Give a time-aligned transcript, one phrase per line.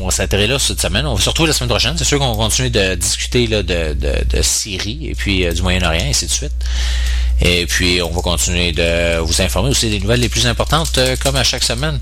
[0.00, 1.06] on va s'atterrir là cette semaine.
[1.06, 1.94] On va surtout la semaine prochaine.
[1.96, 6.04] C'est sûr qu'on va continuer de discuter de, de Syrie et puis euh, du Moyen-Orient
[6.04, 6.52] et ainsi de suite.
[7.40, 11.16] Et puis, on va continuer de vous informer aussi des nouvelles les plus importantes, euh,
[11.22, 11.98] comme à chaque semaine.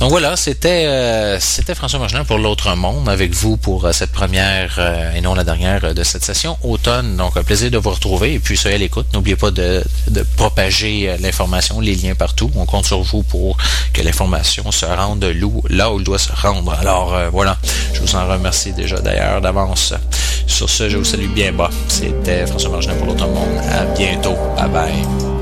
[0.00, 4.12] Donc voilà, c'était euh, c'était François Margelin pour l'autre monde avec vous pour euh, cette
[4.12, 4.78] première
[5.16, 7.16] et non la dernière de cette session automne.
[7.16, 9.06] Donc un plaisir de vous retrouver et puis soyez à l'écoute.
[9.14, 12.50] N'oubliez pas de, de propager l'information, les liens partout.
[12.56, 13.56] On compte sur vous pour
[13.94, 15.24] que l'information se rende
[15.70, 16.74] là où elle doit se rendre.
[16.74, 17.56] Alors voilà,
[17.94, 19.94] je vous en remercie déjà d'ailleurs d'avance.
[20.46, 21.70] Sur ce, je vous salue bien bas.
[21.88, 23.58] C'était François Margelin pour l'autre monde.
[23.72, 24.36] À bientôt.
[24.66, 25.35] bye bye.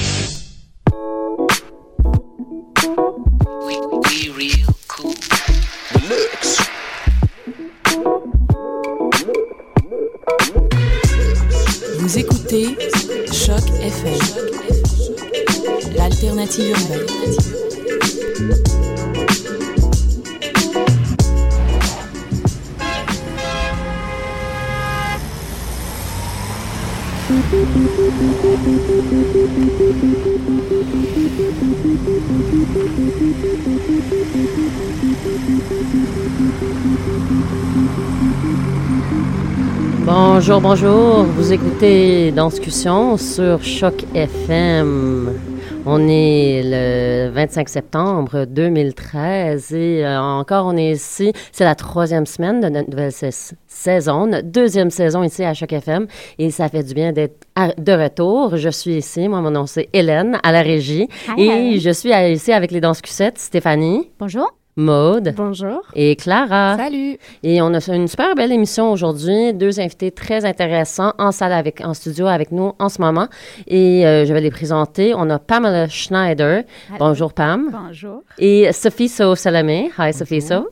[40.05, 41.23] Bonjour, bonjour.
[41.23, 45.50] Vous écoutez Danscussion sur Choc FM.
[45.85, 51.33] On est le 25 septembre 2013 et euh, encore on est ici.
[51.51, 53.11] C'est la troisième semaine de notre nouvelle
[53.67, 56.05] saison, notre deuxième saison ici à Choc FM
[56.37, 57.47] et ça fait du bien d'être
[57.79, 58.57] de retour.
[58.57, 59.27] Je suis ici.
[59.27, 63.39] Moi, mon nom c'est Hélène à la régie et je suis ici avec les danscusettes
[63.39, 64.11] Stéphanie.
[64.19, 64.60] Bonjour.
[64.77, 65.33] Maude.
[65.35, 65.81] Bonjour.
[65.95, 66.77] Et Clara.
[66.77, 67.17] Salut.
[67.43, 69.53] Et on a une super belle émission aujourd'hui.
[69.53, 73.27] Deux invités très intéressants en salle avec, en studio avec nous en ce moment.
[73.67, 75.13] Et euh, je vais les présenter.
[75.13, 76.63] On a Pamela Schneider.
[76.99, 77.69] Bonjour, Pam.
[77.69, 78.23] Bonjour.
[78.37, 79.91] Et Sophie So Salamé.
[79.99, 80.69] Hi, Sophie So.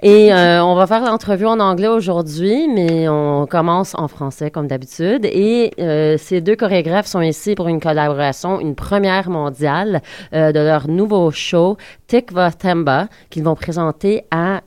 [0.00, 4.68] Et euh, on va faire l'entrevue en anglais aujourd'hui, mais on commence en français comme
[4.68, 5.24] d'habitude.
[5.24, 10.02] Et euh, ces deux chorégraphes sont ici pour une collaboration, une première mondiale
[10.32, 11.76] de leur nouveau show,
[12.06, 14.62] Tikva Themba qu'ils vont présenter à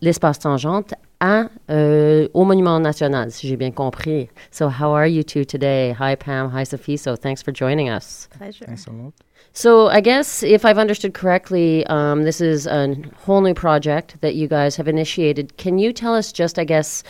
[0.00, 4.28] l'espace tangente à, euh, au Monument National, si j'ai bien compris.
[4.50, 5.94] So, how are you two today?
[6.00, 6.50] Hi, Pam.
[6.50, 6.96] Hi, Sophie.
[6.96, 8.28] So, thanks for joining us.
[8.36, 8.64] Pleasure.
[8.66, 9.12] Thanks a lot.
[9.52, 14.34] So, I guess if I've understood correctly, um, this is a whole new project that
[14.34, 15.56] you guys have initiated.
[15.56, 17.04] Can you tell us just, I guess,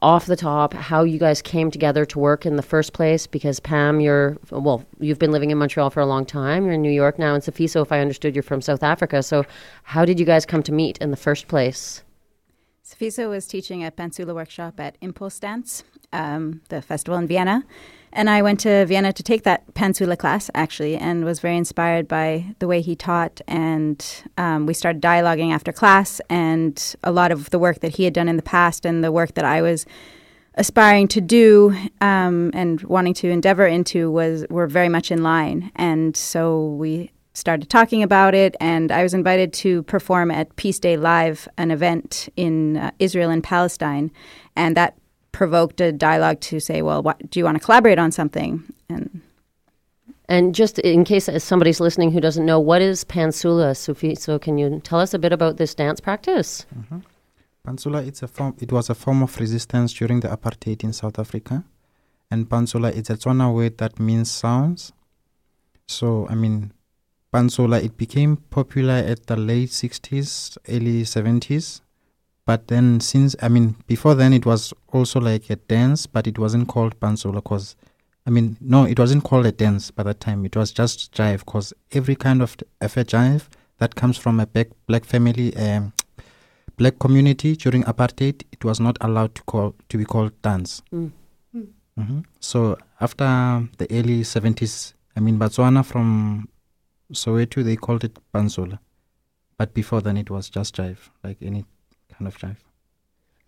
[0.00, 3.58] off the top how you guys came together to work in the first place because
[3.58, 6.64] Pam you're well you've been living in Montreal for a long time.
[6.64, 9.22] You're in New York now and Safiso if I understood you're from South Africa.
[9.22, 9.44] So
[9.82, 12.02] how did you guys come to meet in the first place?
[12.84, 17.64] Safiso was teaching a Pantsula workshop at Impulse Dance um, the festival in Vienna
[18.12, 22.08] and I went to Vienna to take that Pantsula class actually and was very inspired
[22.08, 23.40] by the way he taught.
[23.46, 24.04] And
[24.36, 28.14] um, we started dialoguing after class and a lot of the work that he had
[28.14, 29.86] done in the past and the work that I was
[30.54, 35.70] aspiring to do um, and wanting to endeavor into was were very much in line.
[35.76, 40.80] And so we started talking about it and I was invited to perform at Peace
[40.80, 44.10] Day Live an event in uh, Israel and Palestine.
[44.56, 44.96] And that
[45.38, 48.64] provoked a dialogue to say, well, what, do you want to collaborate on something?
[48.90, 49.22] And
[50.28, 54.14] and just in case somebody's listening who doesn't know, what is Pansula, Sufi?
[54.16, 56.66] So can you tell us a bit about this dance practice?
[56.76, 56.98] Mm-hmm.
[57.64, 58.56] Pansula, it's a form.
[58.58, 61.64] It was a form of resistance during the apartheid in South Africa,
[62.32, 64.92] and Pansula is a Tswana word that means sounds.
[65.86, 66.72] So I mean,
[67.32, 71.80] Pansula it became popular at the late '60s, early '70s,
[72.48, 76.38] but then since I mean before then it was also like a dance, but it
[76.38, 77.76] wasn't called pansula because
[78.26, 80.46] I mean no, it wasn't called a dance by that time.
[80.46, 84.68] It was just jive because every kind of a jive that comes from a black
[84.86, 85.92] black family, um,
[86.78, 90.80] black community during apartheid, it was not allowed to call to be called dance.
[90.90, 91.12] Mm.
[91.54, 92.20] Mm-hmm.
[92.40, 96.48] So after the early seventies, I mean Botswana from
[97.12, 98.80] Soweto they called it pansula,
[99.58, 101.66] but before then it was just jive, like any
[102.18, 102.64] kind of drive.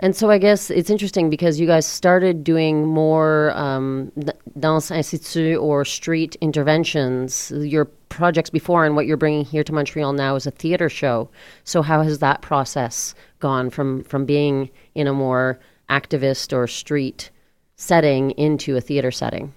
[0.03, 4.11] And so I guess it's interesting because you guys started doing more um,
[4.59, 7.53] danse institut or street interventions.
[7.55, 11.29] Your projects before and what you're bringing here to Montreal now is a theater show.
[11.65, 17.31] So how has that process gone from from being in a more activist or street
[17.77, 19.53] setting into a theater setting?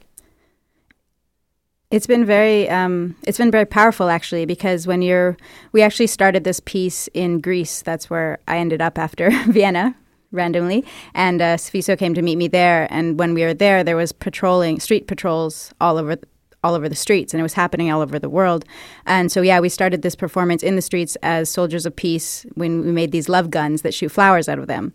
[1.93, 5.37] It's been very, um, it's been very powerful actually because when you're,
[5.73, 7.83] we actually started this piece in Greece.
[7.83, 9.95] That's where I ended up after Vienna,
[10.31, 12.87] randomly, and uh, came to meet me there.
[12.89, 16.15] And when we were there, there was patrolling, street patrols all over.
[16.63, 18.65] all over the streets, and it was happening all over the world.
[19.05, 22.85] And so, yeah, we started this performance in the streets as soldiers of peace when
[22.85, 24.93] we made these love guns that shoot flowers out of them.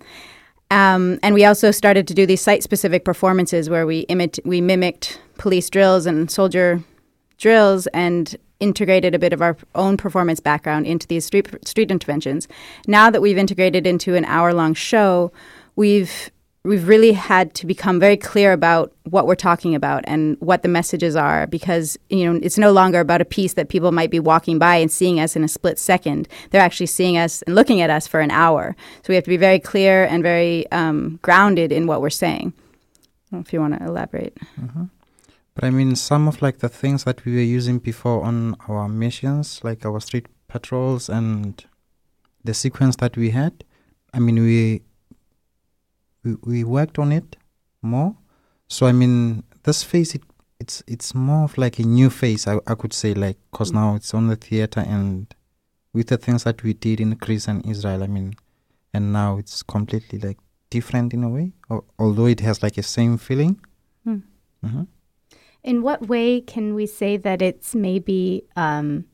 [0.71, 5.19] Um, and we also started to do these site-specific performances where we imit- we mimicked
[5.39, 6.83] police drills and soldier
[7.39, 12.49] drills and integrated a bit of our own performance background into these street street interventions.
[12.87, 15.33] Now that we've integrated into an hour-long show,
[15.77, 16.31] we've
[16.65, 20.69] we've really had to become very clear about what we're talking about and what the
[20.69, 24.21] messages are because you know it's no longer about a piece that people might be
[24.21, 27.81] walking by and seeing us in a split second they're actually seeing us and looking
[27.81, 31.19] at us for an hour so we have to be very clear and very um,
[31.23, 32.53] grounded in what we're saying
[33.33, 34.85] if you want to elaborate mm-hmm.
[35.59, 38.89] But i mean some of like the things that we were using before on our
[38.89, 41.65] missions like our street patrols and
[42.45, 43.65] the sequence that we had
[44.15, 44.83] i mean we
[46.25, 47.37] we, we worked on it
[47.83, 48.17] more.
[48.69, 50.23] So I mean, this phase it
[50.61, 52.47] it's it's more of like a new phase.
[52.47, 55.35] I I could say like because now it's on the theater and
[55.93, 58.03] with the things that we did in Greece and Israel.
[58.03, 58.35] I mean,
[58.93, 60.39] and now it's completely like
[60.71, 63.61] different in a way, or, although it has like a same feeling.
[64.07, 64.23] Mm.
[64.65, 64.83] Mm-hmm.
[65.69, 69.05] In what way can we say that it's maybe um,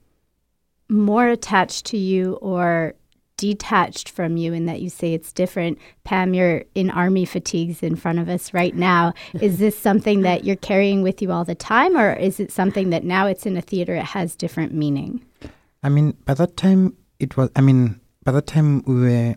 [0.89, 2.95] more attached to you or
[3.37, 5.79] detached from you in that you say it's different.
[6.05, 9.13] Pam, you're in army fatigues in front of us right now.
[9.41, 12.91] is this something that you're carrying with you all the time, or is it something
[12.91, 15.25] that now it's in a theater, it has different meaning?
[15.83, 19.35] I mean, by that time, it was, I mean, by that time, we were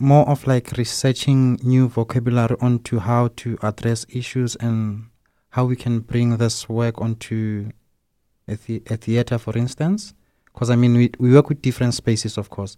[0.00, 5.09] more of like researching new vocabulary onto how to address issues and
[5.50, 7.70] how we can bring this work onto
[8.48, 10.14] a, the- a theater, for instance
[10.52, 12.76] because I mean we we work with different spaces, of course,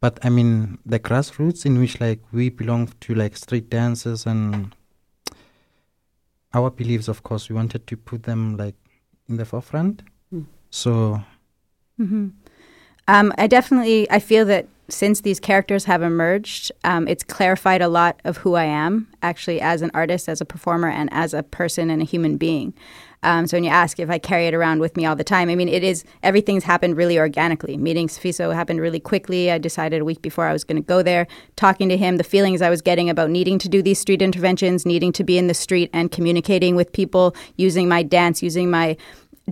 [0.00, 4.74] but I mean the grassroots in which like we belong to like street dances and
[6.52, 8.74] our beliefs, of course, we wanted to put them like
[9.28, 10.02] in the forefront.
[10.34, 10.46] Mm.
[10.70, 11.22] So,
[12.00, 12.28] mm-hmm.
[13.06, 17.88] um, I definitely I feel that since these characters have emerged, um, it's clarified a
[17.88, 21.42] lot of who I am actually as an artist, as a performer, and as a
[21.42, 22.74] person and a human being.
[23.22, 25.50] Um, so when you ask if I carry it around with me all the time,
[25.50, 27.76] I mean, it is everything's happened really organically.
[27.76, 29.50] Meeting Safiso happened really quickly.
[29.50, 32.24] I decided a week before I was going to go there, talking to him, the
[32.24, 35.48] feelings I was getting about needing to do these street interventions, needing to be in
[35.48, 38.96] the street and communicating with people, using my dance, using my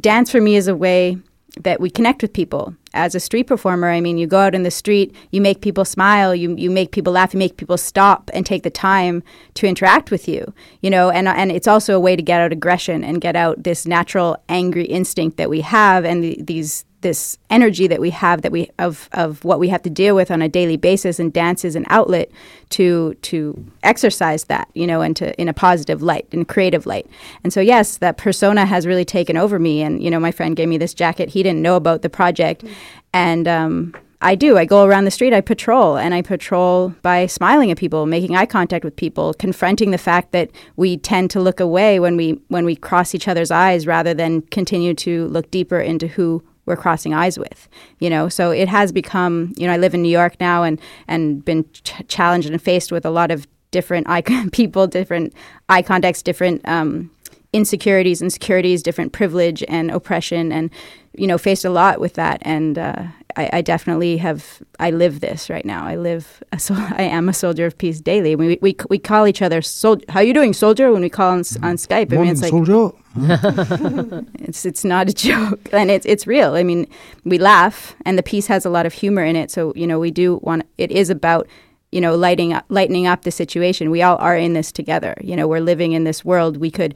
[0.01, 1.19] dance for me is a way
[1.65, 2.75] that we connect with people.
[2.95, 5.85] As a street performer i mean you go out in the street you make people
[5.85, 9.23] smile you you make people laugh you make people stop and take the time
[9.55, 12.51] to interact with you you know and and it's also a way to get out
[12.51, 17.39] aggression and get out this natural angry instinct that we have and the, these this
[17.51, 20.43] energy that we have that we of of what we have to deal with on
[20.43, 22.31] a daily basis and dance is an outlet
[22.71, 27.07] to to exercise that you know and to in a positive light in creative light.
[27.45, 29.83] And so yes that persona has really taken over me.
[29.83, 31.31] And you know my friend gave me this jacket.
[31.31, 32.63] He didn't know about the project.
[32.63, 32.75] Mm-hmm.
[33.13, 34.59] and um, I do.
[34.59, 38.35] I go around the street, I patrol, and I patrol by smiling at people, making
[38.35, 42.41] eye contact with people, confronting the fact that we tend to look away when we
[42.49, 46.77] when we cross each other's eyes rather than continue to look deeper into who we're
[46.77, 48.29] crossing eyes with you know?
[48.29, 51.65] So it has become you know i live in new york now and and been
[51.73, 55.33] ch- challenged and faced with a lot of different icon people different
[55.69, 57.11] eye contacts different um,
[57.53, 60.71] insecurities insecurities different privilege and oppression and
[61.19, 62.41] you know faced a lot with that.
[62.43, 63.05] And uh,
[63.39, 67.29] I, I, definitely have I live this right now I live a, so I am
[67.29, 70.53] a soldier of peace daily we we, we call each other sol- how you doing
[70.53, 71.75] soldier when we call on, on mm-hmm.
[71.75, 76.27] Skype Morning, I mean it's like soldier it's it's not a joke, and it's it's
[76.27, 76.55] real.
[76.55, 76.87] I mean,
[77.25, 79.51] we laugh, and the piece has a lot of humor in it.
[79.51, 80.65] So you know, we do want.
[80.77, 81.49] It is about
[81.91, 83.91] you know lighting up, lightening up the situation.
[83.91, 85.17] We all are in this together.
[85.21, 86.59] You know, we're living in this world.
[86.59, 86.95] We could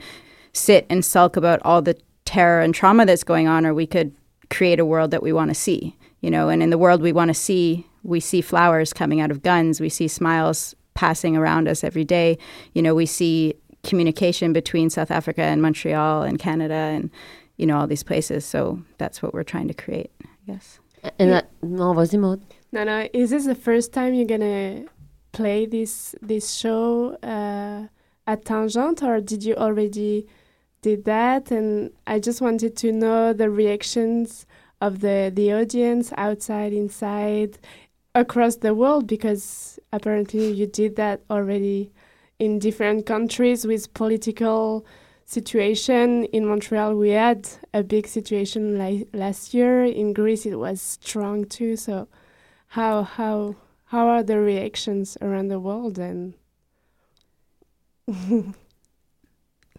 [0.53, 4.15] sit and sulk about all the terror and trauma that's going on, or we could
[4.51, 5.97] create a world that we want to see.
[6.23, 9.31] You know, and in the world we want to see, we see flowers coming out
[9.31, 9.81] of guns.
[9.81, 12.39] We see smiles passing around us every day.
[12.75, 17.11] You know, we see communication between South Africa and Montreal and Canada and
[17.57, 18.45] you know all these places.
[18.45, 20.79] So that's what we're trying to create, I guess.
[21.19, 22.41] And that, no, vas-y, Maud.
[22.71, 23.09] No, no.
[23.13, 24.85] Is this the first time you're gonna
[25.33, 27.89] play this this show uh,
[28.27, 30.27] at Tangent, or did you already
[30.81, 31.51] did that?
[31.51, 34.47] And I just wanted to know the reactions
[34.83, 37.57] of the the audience outside, inside,
[38.15, 41.93] across the world, because apparently you did that already
[42.39, 44.85] in different countries with political
[45.25, 46.25] situation.
[46.25, 49.85] In Montreal, we had a big situation like last year.
[49.85, 51.77] In Greece, it was strong too.
[51.77, 52.09] So,
[52.67, 53.55] how how
[53.87, 56.35] how are the reactions around the world and?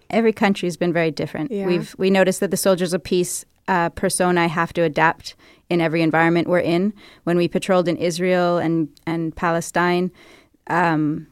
[0.09, 1.51] Every country has been very different.
[1.51, 1.65] Yeah.
[1.65, 5.35] We've we noticed that the soldiers of peace uh, persona I have to adapt
[5.69, 6.93] in every environment we're in.
[7.23, 10.11] When we patrolled in Israel and and Palestine.
[10.67, 11.27] Um,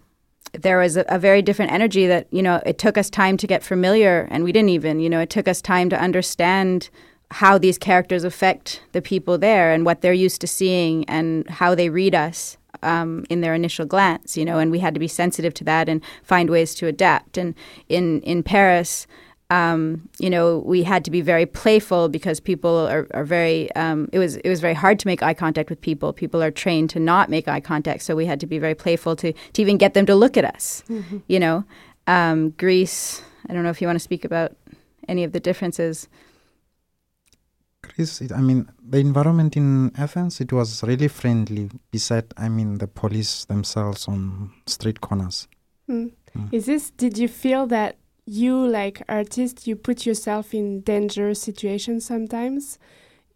[0.53, 3.47] there was a, a, very different energy that you know it took us time to
[3.47, 6.89] get familiar and we didn't even you know it took us time to understand
[7.31, 11.73] how these characters affect the people there and what they're used to seeing and how
[11.73, 15.07] they read us um, in their initial glance you know and we had to be
[15.07, 17.55] sensitive to that and find ways to adapt and
[17.87, 19.07] in in paris
[19.51, 23.69] um, you know, we had to be very playful because people are, are very.
[23.75, 26.13] Um, it was it was very hard to make eye contact with people.
[26.13, 29.13] People are trained to not make eye contact, so we had to be very playful
[29.17, 30.83] to to even get them to look at us.
[30.89, 31.17] Mm-hmm.
[31.27, 31.65] You know,
[32.07, 33.23] um, Greece.
[33.49, 34.55] I don't know if you want to speak about
[35.09, 36.07] any of the differences.
[37.81, 38.21] Greece.
[38.33, 40.39] I mean, the environment in Athens.
[40.39, 41.69] It was really friendly.
[41.91, 45.49] Beside, I mean, the police themselves on street corners.
[45.89, 46.13] Mm.
[46.37, 46.53] Mm.
[46.53, 46.91] Is this?
[46.91, 52.77] Did you feel that you like artist you put yourself in dangerous situations sometimes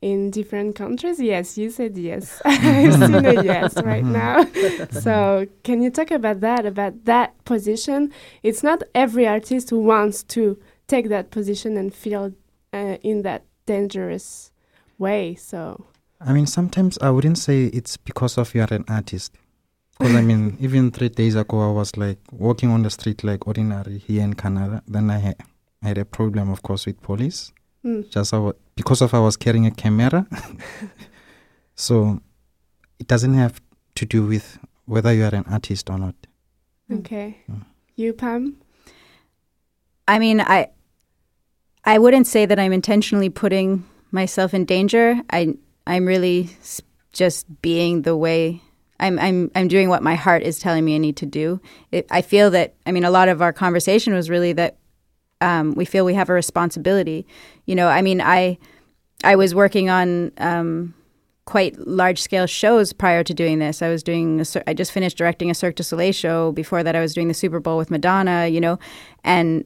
[0.01, 1.19] in different countries?
[1.19, 2.41] Yes you said yes.
[2.45, 4.45] I've seen a yes right now.
[4.91, 8.11] So can you talk about that about that position?
[8.43, 12.33] It's not every artist who wants to take that position and feel
[12.73, 14.51] uh, in that dangerous
[14.97, 15.85] way so.
[16.21, 19.33] I mean sometimes i wouldn't say it's because of you're an artist
[19.97, 23.47] because I mean, even three days ago, I was like walking on the street like
[23.47, 24.83] ordinary here in Canada.
[24.87, 25.35] Then I had,
[25.81, 27.53] I had a problem, of course, with police.
[27.83, 28.09] Mm.
[28.09, 28.33] Just
[28.75, 30.27] because of I was carrying a camera.
[31.75, 32.19] so
[32.99, 33.61] it doesn't have
[33.95, 36.15] to do with whether you are an artist or not.
[36.91, 37.37] Okay.
[37.49, 37.65] Mm.
[37.95, 38.57] You, Pam?
[40.07, 40.69] I mean, I
[41.85, 45.21] I wouldn't say that I'm intentionally putting myself in danger.
[45.29, 45.55] I
[45.87, 46.49] I'm really
[47.13, 48.61] just being the way
[48.99, 51.59] I'm I'm I'm doing what my heart is telling me I need to do.
[51.91, 54.77] It, I feel that I mean a lot of our conversation was really that
[55.41, 57.25] um, we feel we have a responsibility.
[57.65, 58.57] You know, I mean I
[59.23, 60.93] I was working on um,
[61.45, 63.81] quite large scale shows prior to doing this.
[63.81, 66.51] I was doing a, I just finished directing a Cirque du Soleil show.
[66.51, 68.47] Before that, I was doing the Super Bowl with Madonna.
[68.47, 68.79] You know,
[69.23, 69.65] and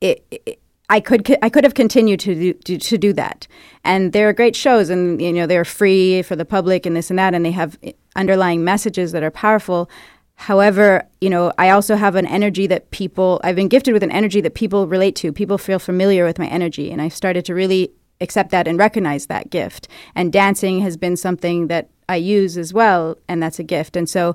[0.00, 3.46] it, it I could I could have continued to do, to do that,
[3.84, 7.10] and there are great shows, and you know they're free for the public and this
[7.10, 7.78] and that, and they have
[8.16, 9.90] underlying messages that are powerful.
[10.36, 14.10] However, you know I also have an energy that people I've been gifted with an
[14.10, 15.32] energy that people relate to.
[15.32, 19.26] People feel familiar with my energy, and I started to really accept that and recognize
[19.26, 19.88] that gift.
[20.14, 23.96] And dancing has been something that I use as well, and that's a gift.
[23.96, 24.34] And so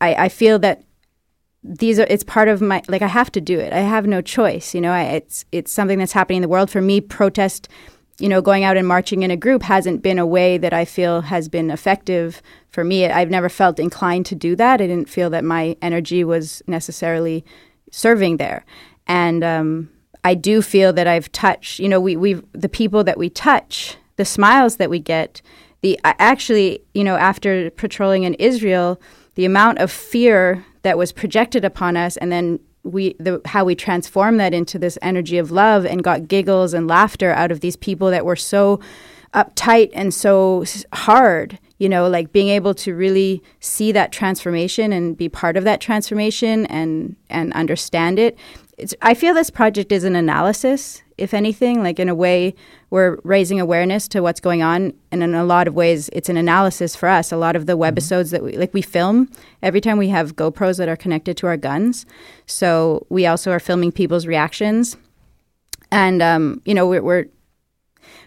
[0.00, 0.84] I, I feel that
[1.62, 3.72] these are it's part of my like I have to do it.
[3.72, 4.74] I have no choice.
[4.74, 7.00] You know, I, it's it's something that's happening in the world for me.
[7.00, 7.68] Protest,
[8.18, 10.84] you know, going out and marching in a group hasn't been a way that I
[10.84, 13.06] feel has been effective for me.
[13.06, 14.80] I've never felt inclined to do that.
[14.80, 17.44] I didn't feel that my energy was necessarily
[17.90, 18.64] serving there,
[19.06, 19.90] and um,
[20.22, 21.80] I do feel that I've touched.
[21.80, 25.42] You know, we we the people that we touch, the smiles that we get.
[25.80, 29.00] The actually, you know, after patrolling in Israel,
[29.36, 33.74] the amount of fear that was projected upon us and then we the, how we
[33.74, 37.76] transformed that into this energy of love and got giggles and laughter out of these
[37.76, 38.80] people that were so
[39.34, 45.16] uptight and so hard you know like being able to really see that transformation and
[45.18, 48.38] be part of that transformation and and understand it
[48.78, 51.82] it's, I feel this project is an analysis, if anything.
[51.82, 52.54] Like in a way,
[52.90, 56.36] we're raising awareness to what's going on, and in a lot of ways, it's an
[56.36, 57.32] analysis for us.
[57.32, 58.30] A lot of the webisodes mm-hmm.
[58.30, 59.30] that we like, we film
[59.62, 62.06] every time we have GoPros that are connected to our guns.
[62.46, 64.96] So we also are filming people's reactions,
[65.90, 67.26] and um, you know, we're, we're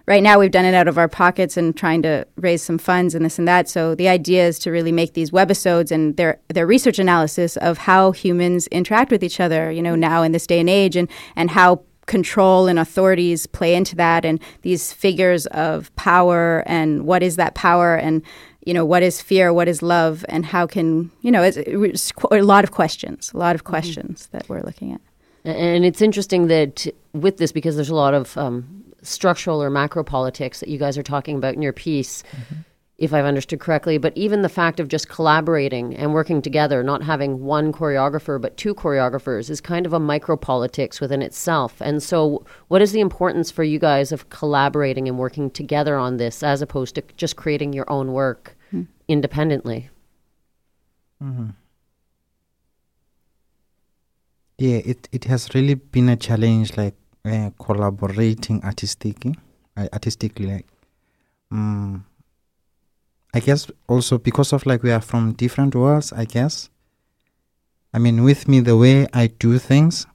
[0.08, 3.16] right now we've done it out of our pockets and trying to raise some funds
[3.16, 3.70] and this and that.
[3.70, 7.80] So the idea is to really make these webisodes and their their research analysis of
[7.80, 11.10] how humans interact with each other, you know, now in this day and age, and
[11.36, 17.24] and how control and authorities play into that, and these figures of power and what
[17.24, 18.22] is that power and
[18.66, 22.12] you know what is fear what is love and how can you know it's, it's
[22.32, 23.72] a lot of questions a lot of mm-hmm.
[23.72, 24.38] questions mm-hmm.
[24.38, 25.02] that we're looking at
[25.44, 30.04] and it's interesting that with this because there's a lot of um, structural or macro
[30.04, 32.62] politics that you guys are talking about in your piece, mm-hmm.
[33.02, 33.98] If I've understood correctly.
[33.98, 38.56] But even the fact of just collaborating and working together, not having one choreographer but
[38.58, 41.82] two choreographers, is kind of a micro politics within itself.
[41.82, 46.18] And so, what is the importance for you guys of collaborating and working together on
[46.18, 48.84] this as opposed to just creating your own work mm-hmm.
[49.08, 49.90] independently?
[51.22, 51.50] Mm-hmm.
[54.60, 56.94] Yeah, it, it has really been a challenge, like
[57.26, 59.34] uh, collaborating artistically,
[59.76, 60.68] uh, artistically like
[61.52, 62.06] um,
[63.34, 66.70] I guess also because of like we are from different worlds, I guess.
[67.94, 70.08] I mean, with me, the way I do things,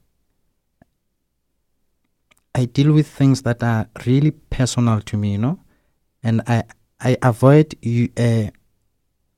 [2.54, 5.60] I deal with things that are really personal to me, you know,
[6.22, 6.64] and I
[7.00, 7.74] I avoid
[8.18, 8.50] uh,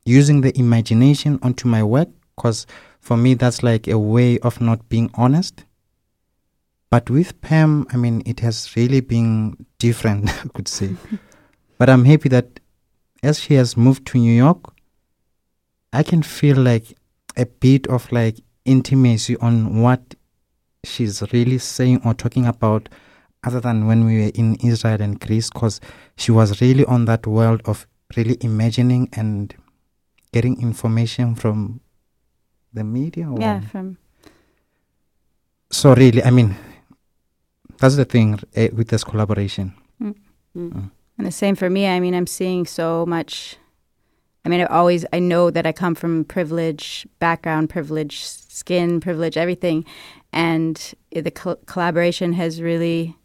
[0.04, 2.66] using the imagination onto my work because
[3.00, 5.64] for me that's like a way of not being honest.
[6.90, 10.96] But with Pam, I mean, it has really been different, I could say.
[11.78, 12.60] but I'm happy that
[13.22, 14.72] as she has moved to New York,
[15.92, 16.96] I can feel like
[17.36, 20.14] a bit of like intimacy on what
[20.84, 22.88] she's really saying or talking about
[23.44, 25.80] other than when we were in Israel and Greece because
[26.16, 29.54] she was really on that world of really imagining and
[30.32, 31.80] getting information from
[32.72, 33.96] the media yeah from
[35.70, 36.54] so really i mean
[37.78, 39.74] that's the thing uh, with this collaboration.
[40.02, 40.14] Mm.
[40.56, 40.90] Mm.
[41.18, 41.86] And the same for me.
[41.86, 43.56] I mean, I'm seeing so much.
[44.44, 49.36] I mean, I always I know that I come from privilege background, privilege skin, privilege
[49.36, 49.84] everything,
[50.32, 53.16] and the co- collaboration has really,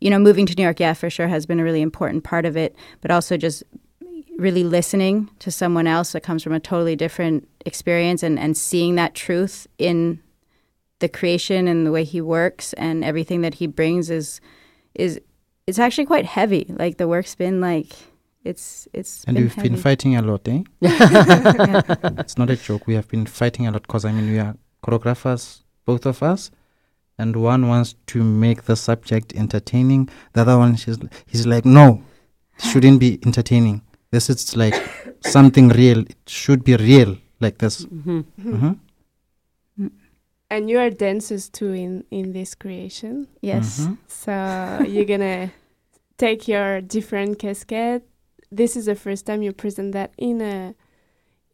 [0.00, 2.46] you know, moving to New York, yeah, for sure, has been a really important part
[2.46, 2.76] of it.
[3.00, 3.64] But also just
[4.38, 8.94] really listening to someone else that comes from a totally different experience and, and seeing
[8.94, 10.20] that truth in
[11.00, 14.40] the creation and the way he works and everything that he brings is
[14.94, 15.20] is
[15.66, 16.66] it's actually quite heavy.
[16.68, 17.92] Like the work's been like
[18.44, 19.68] it's it's and been we've heavy.
[19.70, 20.62] been fighting a lot, eh?
[20.80, 21.82] yeah.
[22.18, 22.86] It's not a joke.
[22.86, 26.50] We have been fighting a lot because I mean we are choreographers, both of us,
[27.18, 30.08] and one wants to make the subject entertaining.
[30.32, 32.02] The other one, she's he's like, no,
[32.58, 33.82] shouldn't be entertaining.
[34.10, 34.74] This is like
[35.24, 36.00] something real.
[36.00, 37.84] It should be real, like this.
[37.84, 38.20] Mm-hmm.
[38.20, 38.72] Mm-hmm.
[40.52, 43.26] And you are dancers too in in this creation.
[43.40, 43.80] Yes.
[43.80, 43.94] Mm-hmm.
[44.06, 45.50] So you're gonna
[46.18, 48.02] take your different cascade.
[48.50, 50.74] This is the first time you present that in a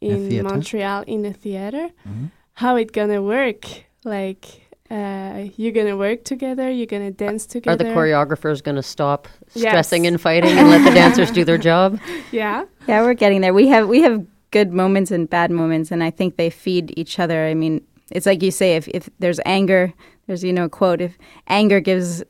[0.00, 1.90] in a Montreal in a theater.
[2.08, 2.26] Mm-hmm.
[2.54, 3.62] How it gonna work?
[4.04, 6.68] Like uh, you're gonna work together.
[6.68, 7.74] You're gonna dance together.
[7.74, 10.10] Are the choreographers gonna stop stressing yes.
[10.10, 12.00] and fighting and let the dancers do their job?
[12.32, 12.64] Yeah.
[12.88, 13.52] Yeah, we're getting there.
[13.52, 17.18] We have we have good moments and bad moments, and I think they feed each
[17.18, 17.44] other.
[17.44, 19.92] I mean, it's like you say, if, if there's anger,
[20.26, 22.22] there's, you know, a quote, if anger gives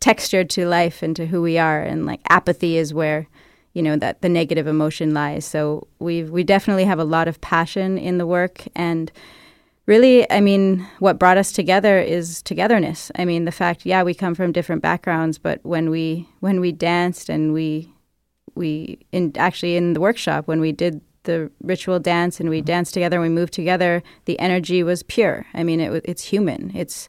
[0.00, 3.28] texture to life and to who we are, and like apathy is where,
[3.72, 5.44] you know, that the negative emotion lies.
[5.44, 9.10] So we we definitely have a lot of passion in the work, and
[9.86, 13.10] really, I mean, what brought us together is togetherness.
[13.16, 16.72] I mean, the fact, yeah, we come from different backgrounds, but when we when we
[16.72, 17.92] danced and we
[18.54, 22.94] we in actually in the workshop when we did the ritual dance and we danced
[22.94, 25.46] together and we moved together, the energy was pure.
[25.54, 26.72] I mean, it it's human.
[26.74, 27.08] It's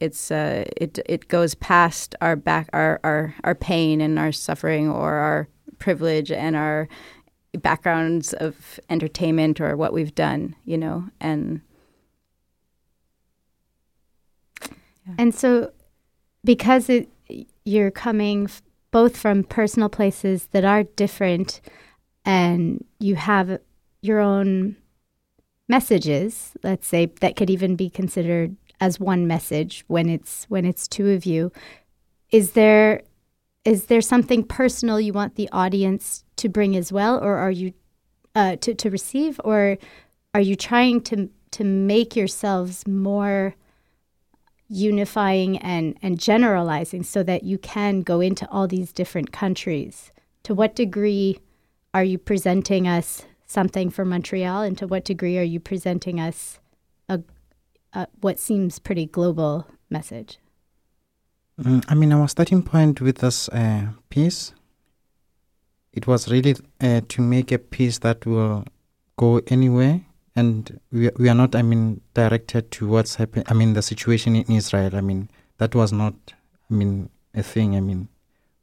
[0.00, 4.88] it's uh, it it goes past our back our, our our pain and our suffering
[4.88, 6.88] or our privilege and our
[7.58, 11.60] backgrounds of entertainment or what we've done, you know, and
[15.18, 15.72] And so,
[16.44, 17.08] because it,
[17.64, 21.60] you're coming f- both from personal places that are different,
[22.24, 23.58] and you have
[24.00, 24.76] your own
[25.68, 30.88] messages, let's say that could even be considered as one message when it's when it's
[30.88, 31.52] two of you.
[32.30, 33.02] Is there
[33.64, 37.72] is there something personal you want the audience to bring as well, or are you
[38.34, 39.78] uh, to to receive, or
[40.34, 43.54] are you trying to to make yourselves more
[44.72, 50.10] unifying and, and generalizing so that you can go into all these different countries.
[50.44, 51.38] To what degree
[51.94, 56.58] are you presenting us something for Montreal, and to what degree are you presenting us
[57.08, 57.20] a,
[57.92, 60.38] a what seems pretty global message?
[61.60, 64.54] Mm, I mean, our starting point with this uh, piece,
[65.92, 68.64] it was really uh, to make a piece that will
[69.16, 70.00] go anywhere.
[70.34, 74.34] And we we are not I mean directed to what's happening I mean the situation
[74.34, 74.96] in Israel.
[74.96, 75.28] I mean
[75.58, 76.14] that was not
[76.70, 77.76] I mean a thing.
[77.76, 78.08] I mean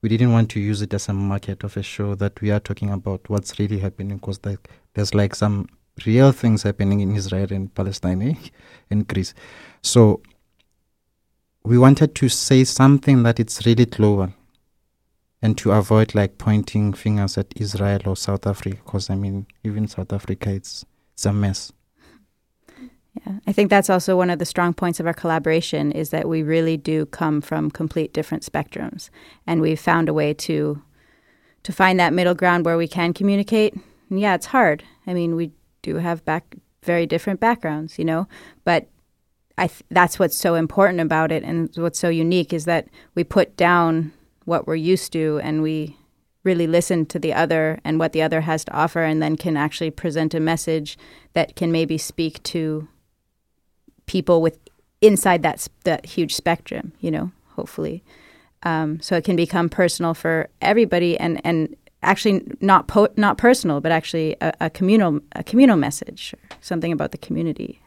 [0.02, 2.60] we didn't want to use it as a market of a show that we are
[2.60, 4.40] talking about what's really happening because
[4.94, 5.68] there's like some
[6.06, 8.36] real things happening in Israel and Palestine eh?
[8.90, 9.34] and Greece
[9.82, 10.22] so
[11.64, 14.34] we wanted to say something that it's really global
[15.42, 19.88] and to avoid like pointing fingers at Israel or South Africa because I mean even
[19.88, 21.74] South Africa it's it's a mess.
[23.15, 26.30] Yeah, I think that's also one of the strong points of our collaboration is that
[26.30, 29.10] we really do come from complete different spectrums,
[29.48, 30.82] and we've found a way to
[31.63, 33.74] to find that middle ground where we can communicate.
[34.10, 34.84] And yeah, it's hard.
[35.06, 38.28] I mean, we do have back very different backgrounds, you know,
[38.63, 38.88] but
[39.58, 43.24] I th- that's what's so important about it, and what's so unique is that we
[43.24, 44.13] put down
[44.45, 45.98] what we're used to, and we
[46.43, 49.58] really listen to the other and what the other has to offer and then can
[49.58, 50.98] actually present a message
[51.34, 52.88] that can maybe speak to
[54.10, 54.58] people with
[55.02, 58.04] inside that that huge spectrum you know hopefully
[58.63, 63.80] um, so it can become personal for everybody and and actually not po- not personal
[63.80, 67.80] but actually a, a communal a communal message something about the community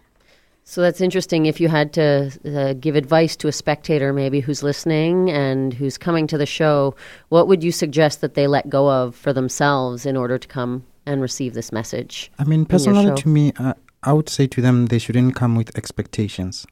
[0.64, 1.46] So that's interesting.
[1.46, 5.98] If you had to uh, give advice to a spectator, maybe who's listening and who's
[5.98, 6.94] coming to the show,
[7.30, 10.85] what would you suggest that they let go of for themselves in order to come
[11.04, 12.30] and receive this message?
[12.38, 15.76] I mean, personally, to me, uh, I would say to them they shouldn't come with
[15.76, 16.66] expectations.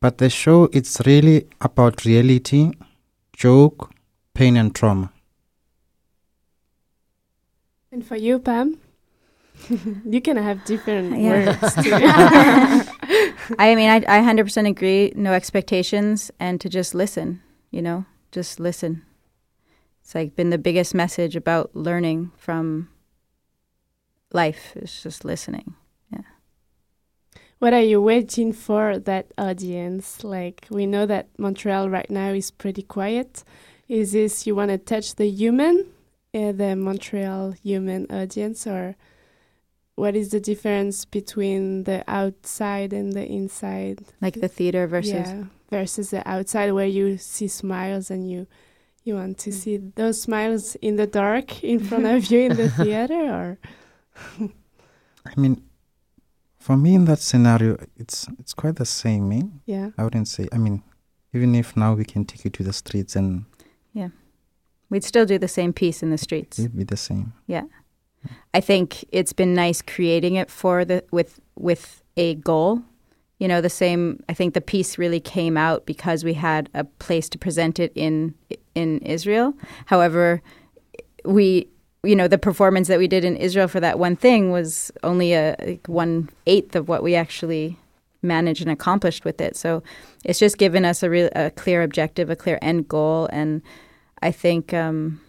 [0.00, 2.70] But the show, it's really about reality,
[3.36, 3.92] joke,
[4.34, 5.10] pain, and trauma.
[7.90, 8.78] And for you, Pam,
[10.04, 11.30] you can have different Yeah.
[11.30, 11.74] words.
[11.74, 11.90] Too.
[13.58, 15.12] I mean, I, I 100% agree.
[15.16, 19.02] No expectations and to just listen, you know, just listen.
[20.02, 22.88] It's like been the biggest message about learning from
[24.32, 25.74] life is just listening.
[26.12, 26.22] Yeah.
[27.58, 30.24] What are you waiting for that audience?
[30.24, 33.44] Like we know that Montreal right now is pretty quiet.
[33.88, 35.86] Is this you want to touch the human,
[36.34, 38.96] uh, the Montreal human audience, or
[39.94, 44.00] what is the difference between the outside and the inside?
[44.20, 45.12] Like the theater versus.
[45.12, 48.46] yeah, versus the outside where you see smiles and you
[49.04, 52.68] you want to see those smiles in the dark in front of you in the
[52.82, 53.58] theater, or
[55.26, 55.62] I mean,
[56.58, 59.32] for me in that scenario, it's it's quite the same.
[59.32, 59.42] Eh?
[59.66, 59.90] yeah.
[59.98, 60.48] I wouldn't say.
[60.52, 60.82] I mean,
[61.32, 63.44] even if now we can take you to the streets and
[63.92, 64.08] Yeah,
[64.90, 66.58] We'd still do the same piece in the streets.
[66.58, 67.32] it'd be the same.
[67.46, 67.64] Yeah,
[68.54, 72.82] I think it's been nice creating it for the with with a goal.
[73.38, 74.22] You know, the same.
[74.28, 77.92] I think the piece really came out because we had a place to present it
[77.94, 78.34] in
[78.74, 79.54] in Israel.
[79.86, 80.42] However,
[81.24, 81.68] we
[82.04, 85.32] you know the performance that we did in Israel for that one thing was only
[85.34, 87.76] a like one eighth of what we actually
[88.22, 89.56] managed and accomplished with it.
[89.56, 89.82] So
[90.24, 93.62] it's just given us a real a clear objective, a clear end goal, and
[94.22, 94.72] I think.
[94.74, 95.20] Um,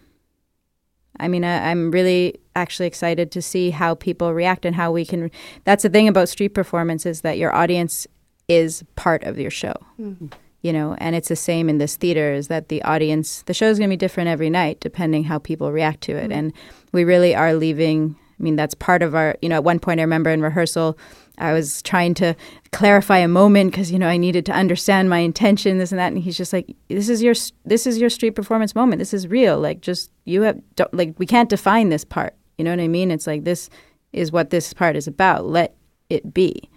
[1.18, 5.04] I mean, I, I'm really actually excited to see how people react and how we
[5.04, 5.30] can.
[5.64, 8.06] That's the thing about street performance is that your audience
[8.48, 10.32] is part of your show, Mhm.
[10.62, 12.32] You know, and it's the same in this theater.
[12.32, 13.42] Is that the audience?
[13.42, 16.30] The show is going to be different every night depending how people react to it,
[16.30, 16.34] Mhm.
[16.34, 16.52] and
[16.92, 20.00] we really are leaving I mean, that's part of our, you know, at one point
[20.00, 20.96] I remember in rehearsal,
[21.36, 22.34] I was trying to
[22.72, 26.06] clarify a moment because, you know, I needed to understand my intention, this and that.
[26.14, 27.34] And he's just like, this is your,
[27.66, 28.98] this is your street performance moment.
[28.98, 29.60] This is real.
[29.60, 32.34] Like, just, you have, don't, like, we can't define this part.
[32.56, 33.10] You know what I mean?
[33.10, 33.68] It's like, this
[34.14, 35.44] is what this part is about.
[35.44, 35.74] Let
[36.08, 36.69] it be.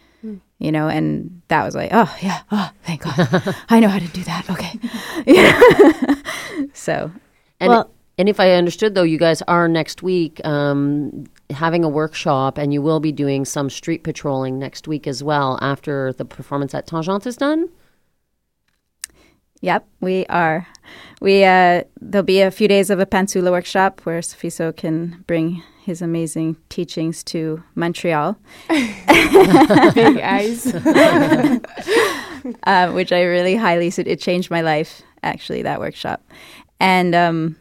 [0.64, 3.56] You know, and that was like, oh, yeah, oh, thank God.
[3.70, 4.50] I know how to do that.
[4.50, 4.80] Okay.
[5.28, 6.16] Yeah.
[6.74, 7.12] so,
[7.60, 11.90] And, well, and if I understood, though, you guys are next week um, having a
[11.90, 16.24] workshop, and you will be doing some street patrolling next week as well after the
[16.24, 17.68] performance at Tangente is done.
[19.60, 20.66] Yep, we are.
[21.20, 25.62] We uh, there'll be a few days of a Pansula workshop where Sofiso can bring
[25.84, 28.38] his amazing teachings to Montreal.
[28.70, 28.80] Big
[30.22, 30.74] eyes.
[32.64, 36.24] uh, which I really highly it changed my life actually that workshop,
[36.80, 37.56] and um,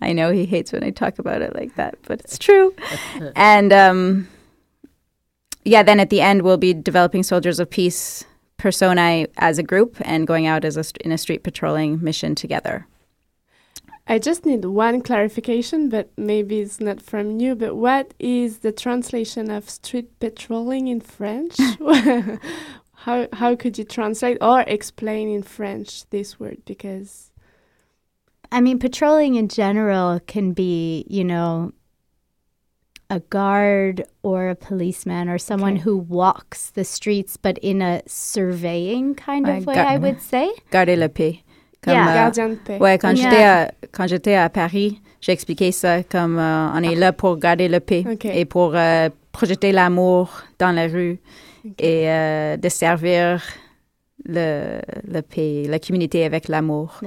[0.00, 2.74] I know he hates when I talk about it like that, but it's true.
[3.36, 4.28] and um,
[5.64, 8.24] yeah, then at the end we'll be developing soldiers of peace
[8.56, 12.34] personae as a group and going out as a st- in a street patrolling mission
[12.34, 12.86] together.
[14.10, 17.54] I just need one clarification, but maybe it's not from you.
[17.54, 21.56] But what is the translation of street patrolling in French?
[23.04, 26.58] how how could you translate or explain in French this word?
[26.64, 27.32] Because
[28.50, 31.72] I mean, patrolling in general can be, you know,
[33.10, 35.82] a guard or a policeman or someone Okay.
[35.82, 40.20] who walks the streets, but in a surveying kind Ouais, of way, gar- I would
[40.22, 40.50] say.
[40.70, 41.42] Garder la paix.
[41.88, 42.10] Comme, Yeah.
[42.10, 42.78] euh, gardien de paix.
[42.78, 43.30] Ouais, quand Yeah.
[43.30, 47.36] j'étais à, quand j'étais à Paris, j'ai expliqué ça comme euh, on est là pour
[47.38, 48.24] garder le paix Ok.
[48.26, 51.18] et pour euh, projeter l'amour dans la rue
[51.78, 53.42] et euh, de servir
[54.24, 57.00] le, le pays, la communauté avec l'amour.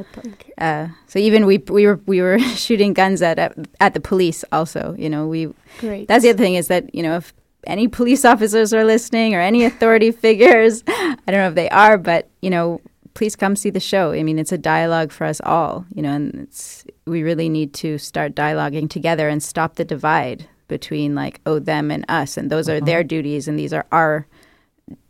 [0.60, 4.46] Uh, so even we we were we were shooting guns at at, at the police
[4.52, 4.96] also.
[4.98, 5.48] You know we.
[5.80, 6.08] Great.
[6.08, 7.34] That's the other thing is that you know if
[7.68, 11.98] any police officers are listening or any authority figures, I don't know if they are,
[11.98, 12.80] but you know
[13.14, 14.12] please come see the show.
[14.12, 15.86] I mean it's a dialogue for us all.
[15.94, 20.48] You know and it's we really need to start dialoguing together and stop the divide
[20.68, 22.86] between like oh them and us and those are uh-huh.
[22.86, 24.26] their duties and these are our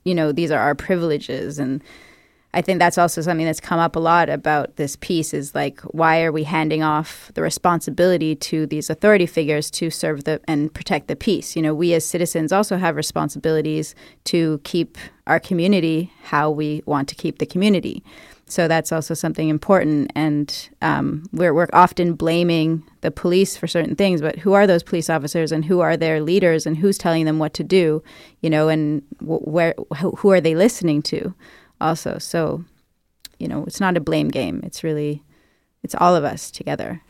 [0.03, 1.83] you know these are our privileges and
[2.53, 5.79] I think that's also something that's come up a lot about this piece is like
[5.81, 10.73] why are we handing off the responsibility to these authority figures to serve the and
[10.73, 11.55] protect the peace?
[11.55, 17.07] You know, we as citizens also have responsibilities to keep our community how we want
[17.09, 18.03] to keep the community.
[18.47, 23.95] So that's also something important, and um, we're we're often blaming the police for certain
[23.95, 27.23] things, but who are those police officers, and who are their leaders, and who's telling
[27.23, 28.03] them what to do?
[28.41, 31.33] You know, and wh- where who, who are they listening to?
[31.81, 32.17] Also.
[32.17, 32.63] So,
[33.39, 34.61] you know, it's not a blame game.
[34.63, 35.23] It's really,
[35.83, 37.01] it's all of us together.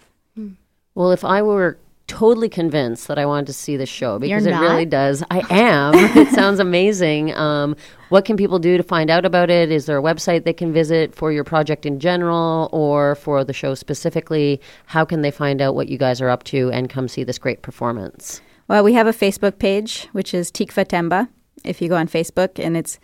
[0.96, 4.52] Well, if I were totally convinced that I wanted to see the show because it
[4.52, 5.94] really does, I am.
[6.18, 7.34] it sounds amazing.
[7.36, 7.78] Um,
[8.10, 9.72] what can people do to find out about it?
[9.72, 13.54] Is there a website they can visit for your project in general or for the
[13.54, 14.60] show specifically?
[14.88, 17.38] How can they find out what you guys are up to and come see this
[17.38, 18.42] great performance?
[18.68, 21.30] Well, we have a Facebook page, which is Tikva Temba.
[21.64, 23.00] If you go on Facebook, and it's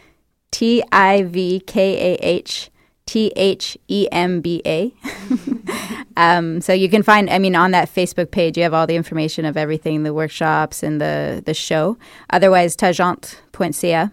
[0.52, 2.70] T I V K A H
[3.06, 4.94] T H E M B A.
[6.18, 8.96] Um, so you can find, I mean, on that Facebook page, you have all the
[8.96, 11.96] information of everything, the workshops and the, the show.
[12.32, 14.12] Otherwise, tagente.ca.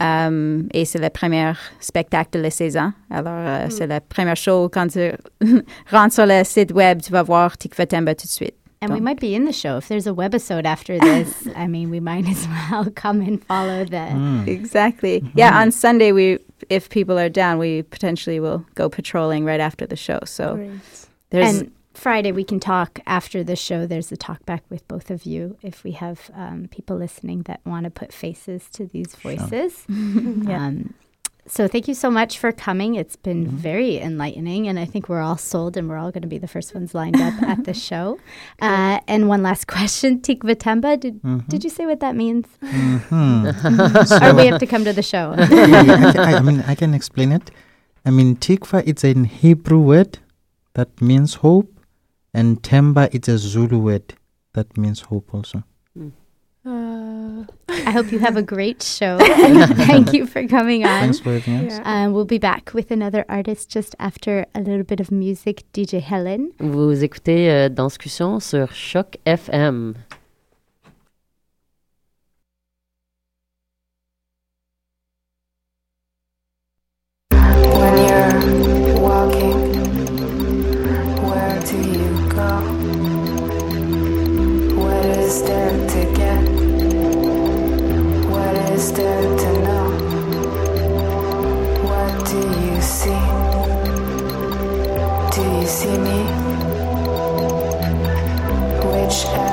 [0.00, 2.94] Um, et c'est le premier spectacle de la saison.
[3.10, 4.70] Alors, euh, c'est la première show.
[4.70, 5.12] Quand tu
[5.92, 8.59] rentres sur le site web, tu vas voir Tikva Temba tout de suite.
[8.82, 9.76] And we might be in the show.
[9.76, 13.84] If there's a webisode after this, I mean, we might as well come and follow
[13.84, 14.44] the.
[14.46, 15.22] Exactly.
[15.34, 16.38] Yeah, on Sunday we
[16.68, 20.20] if people are down, we potentially will go patrolling right after the show.
[20.24, 20.80] So Great.
[21.30, 23.86] there's and Friday, we can talk after the show.
[23.86, 27.60] There's a talk back with both of you if we have um, people listening that
[27.66, 29.84] want to put faces to these voices.
[29.88, 30.94] um,
[31.46, 32.94] so thank you so much for coming.
[32.94, 33.56] It's been mm-hmm.
[33.56, 36.48] very enlightening, and I think we're all sold, and we're all going to be the
[36.48, 38.18] first ones lined up at the show.
[38.60, 41.48] Uh, and one last question, Tikva Temba, did mm-hmm.
[41.48, 42.46] did you say what that means?
[42.62, 44.24] Mm-hmm.
[44.24, 45.34] or we have to come to the show.
[45.38, 47.50] yeah, I, I, I mean, I can explain it.
[48.04, 50.18] I mean, tikva, it's a Hebrew word
[50.74, 51.72] that means hope,
[52.32, 54.14] and temba, it's a Zulu word
[54.54, 55.64] that means hope also.
[56.64, 59.18] Uh, I hope you have a great show.
[59.88, 61.00] Thank you for coming on.
[61.00, 61.78] Thanks for having us.
[61.78, 62.04] yeah.
[62.04, 65.64] Um, we'll be back with another artist just after a little bit of music.
[65.72, 66.50] DJ Helen.
[66.58, 69.94] Vous écoutez euh, Danscussion sur Choc FM.
[77.32, 79.59] When you're walking,
[88.96, 89.86] to know.
[91.84, 93.22] What do you see?
[95.34, 96.20] Do you see me?
[98.90, 99.49] Which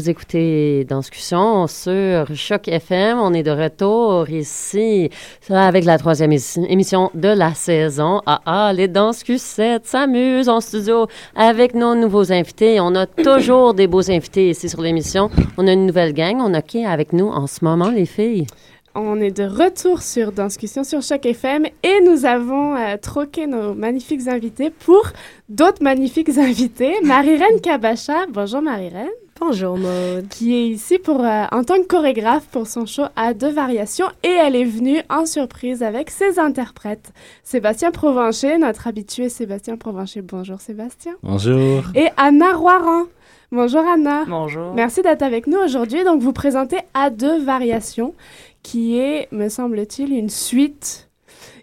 [0.00, 3.18] Vous écoutez Danscussion sur Choc FM.
[3.18, 5.10] On est de retour ici
[5.50, 8.22] avec la troisième émission- de la saison.
[8.24, 12.80] Ah ah, les Danscusettes s'amusent en studio avec nos nouveaux invités.
[12.80, 15.28] On a toujours des beaux invités ici sur l'émission.
[15.58, 16.36] On a une nouvelle gang.
[16.40, 18.46] On a qui avec nous en ce moment, les filles?
[18.94, 23.74] On est de retour sur Danscussion sur Choc FM et nous avons euh, troqué nos
[23.74, 25.02] magnifiques invités pour
[25.50, 26.94] d'autres magnifiques invités.
[27.04, 29.10] Marie-Reine Kabacha, bonjour Marie-Reine.
[29.40, 30.28] Bonjour Maud.
[30.28, 34.04] Qui est ici pour, euh, en tant que chorégraphe pour son show à deux variations
[34.22, 37.12] et elle est venue en surprise avec ses interprètes.
[37.42, 40.20] Sébastien Provencher, notre habitué Sébastien Provencher.
[40.20, 41.14] Bonjour Sébastien.
[41.22, 41.84] Bonjour.
[41.94, 43.04] Et Anna Roiran.
[43.50, 44.26] Bonjour Anna.
[44.28, 44.74] Bonjour.
[44.74, 46.04] Merci d'être avec nous aujourd'hui.
[46.04, 48.14] Donc vous présentez à deux variations
[48.62, 51.09] qui est, me semble-t-il, une suite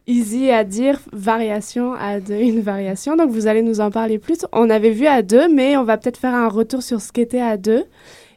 [0.08, 3.16] easy à dire, variation à deux, une variation.
[3.16, 4.46] Donc vous allez nous en parler plus.
[4.52, 7.42] On avait vu à deux, mais on va peut-être faire un retour sur ce qu'était
[7.42, 7.86] à deux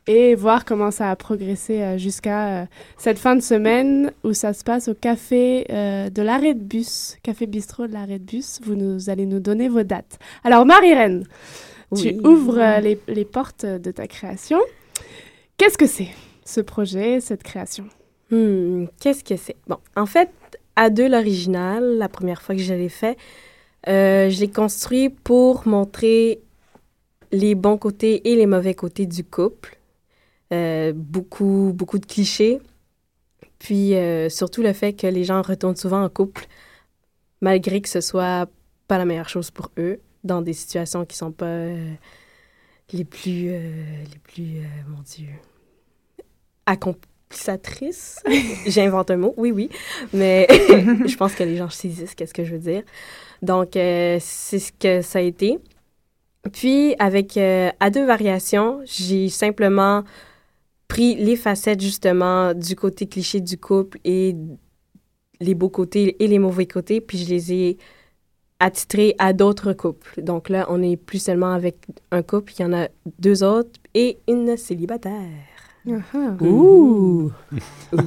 [0.06, 2.64] et voir comment ça a progressé euh, jusqu'à euh,
[2.98, 7.16] cette fin de semaine où ça se passe au café euh, de l'arrêt de bus,
[7.22, 8.60] café bistrot de l'arrêt de bus.
[8.64, 10.18] Vous nous allez nous donner vos dates.
[10.42, 11.24] Alors Marie-Reine,
[11.96, 14.58] tu ouvres les, les portes de ta création.
[15.56, 16.08] Qu'est-ce que c'est
[16.44, 17.84] ce projet, cette création?
[18.30, 19.56] Hmm, Qu'est-ce que c'est?
[19.66, 20.30] Bon, en fait,
[20.76, 23.16] à deux l'original, la première fois que je l'ai fait,
[23.88, 26.40] euh, je l'ai construit pour montrer
[27.32, 29.78] les bons côtés et les mauvais côtés du couple.
[30.52, 32.60] Euh, beaucoup, beaucoup de clichés.
[33.58, 36.46] Puis euh, surtout le fait que les gens retournent souvent en couple,
[37.40, 38.48] malgré que ce soit
[38.88, 41.66] pas la meilleure chose pour eux, dans des situations qui sont pas
[42.92, 45.28] les plus, les plus, mon Dieu,
[48.66, 49.70] J'invente un mot, oui, oui,
[50.12, 52.82] mais je pense que les gens saisissent qu'est-ce que je veux dire.
[53.42, 55.58] Donc, euh, c'est ce que ça a été.
[56.52, 60.04] Puis, avec euh, à deux variations, j'ai simplement
[60.88, 64.34] pris les facettes justement du côté cliché du couple et
[65.40, 67.78] les beaux côtés et les mauvais côtés, puis je les ai
[68.58, 70.22] attitrés à d'autres couples.
[70.22, 71.76] Donc là, on n'est plus seulement avec
[72.10, 75.59] un couple, il y en a deux autres et une célibataire.
[75.86, 77.30] Ouh!
[77.92, 77.98] Il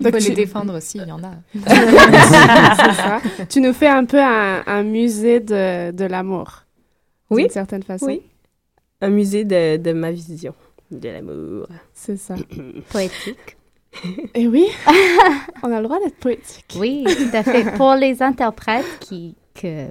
[0.00, 1.32] Donc faut tu- les défendre aussi, il y en a.
[1.54, 3.20] c'est ça.
[3.48, 6.62] Tu nous fais un peu un, un musée de, de l'amour.
[7.30, 7.42] Oui.
[7.42, 8.06] D'une certaine façon.
[8.06, 8.22] Oui.
[9.00, 10.54] Un musée de, de ma vision
[10.90, 11.66] de l'amour.
[11.92, 12.34] C'est ça.
[12.90, 13.56] Poétique.
[14.34, 14.66] Et oui,
[15.62, 16.76] on a le droit d'être poétique.
[16.78, 17.76] Oui, tout à fait.
[17.76, 19.86] Pour les interprètes qui, que,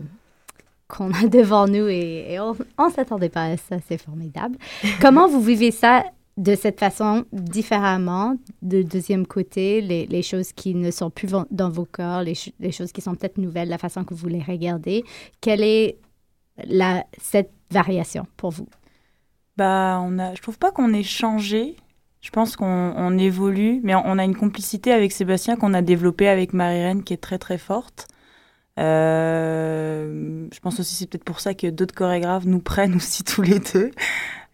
[0.87, 4.57] qu'on a devant nous et, et on ne s'attendait pas à ça, c'est formidable.
[5.01, 6.03] Comment vous vivez ça
[6.37, 11.85] de cette façon différemment, de deuxième côté, les, choses qui ne sont plus dans vos
[11.85, 15.03] corps, les, ch- les choses qui sont peut-être nouvelles, la façon que vous les regardez.
[15.39, 15.97] Quelle est
[17.19, 18.67] cette variation pour vous?
[19.57, 21.77] Bah, on a, je trouve pas qu'on ait changé.
[22.21, 22.65] Je pense qu'on
[22.97, 27.03] on évolue, mais on, on a une complicité avec Sébastien qu'on a développée avec Marie-Reine
[27.03, 28.07] qui est très très forte.
[28.77, 33.41] Euh, je pense aussi c'est peut-être pour ça que d'autres chorégraphes nous prennent aussi tous
[33.41, 33.91] les deux.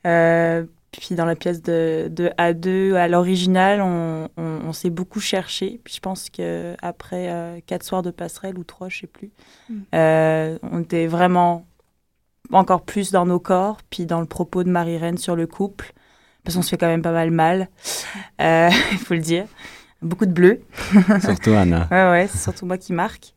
[0.06, 5.20] Euh, puis dans la pièce de, de A2 à l'original, on, on, on s'est beaucoup
[5.22, 5.80] cherché.
[5.84, 9.32] Puis je pense que après euh, quatre soirs de passerelle ou trois, je sais plus,
[9.70, 9.76] Mm.
[9.96, 11.66] euh, on était vraiment
[12.52, 15.94] encore plus dans nos corps, puis dans le propos de Marie-Reine sur le couple,
[16.44, 17.70] parce qu'on se fait quand même pas mal mal,
[18.42, 19.46] euh, il faut le dire.
[20.02, 20.62] Beaucoup de bleu.
[21.22, 21.88] Surtout Anna.
[21.92, 23.34] ouais, ouais, c'est surtout moi qui marque.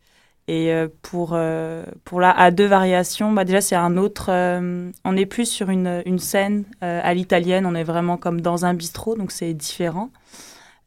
[0.47, 4.27] Et euh, pour, euh, pour la A2 variation, bah déjà c'est un autre...
[4.31, 8.67] euh, on est plus sur une, une scène à l'italienne, on est vraiment comme dans
[8.67, 10.11] un bistrot, donc c'est différent.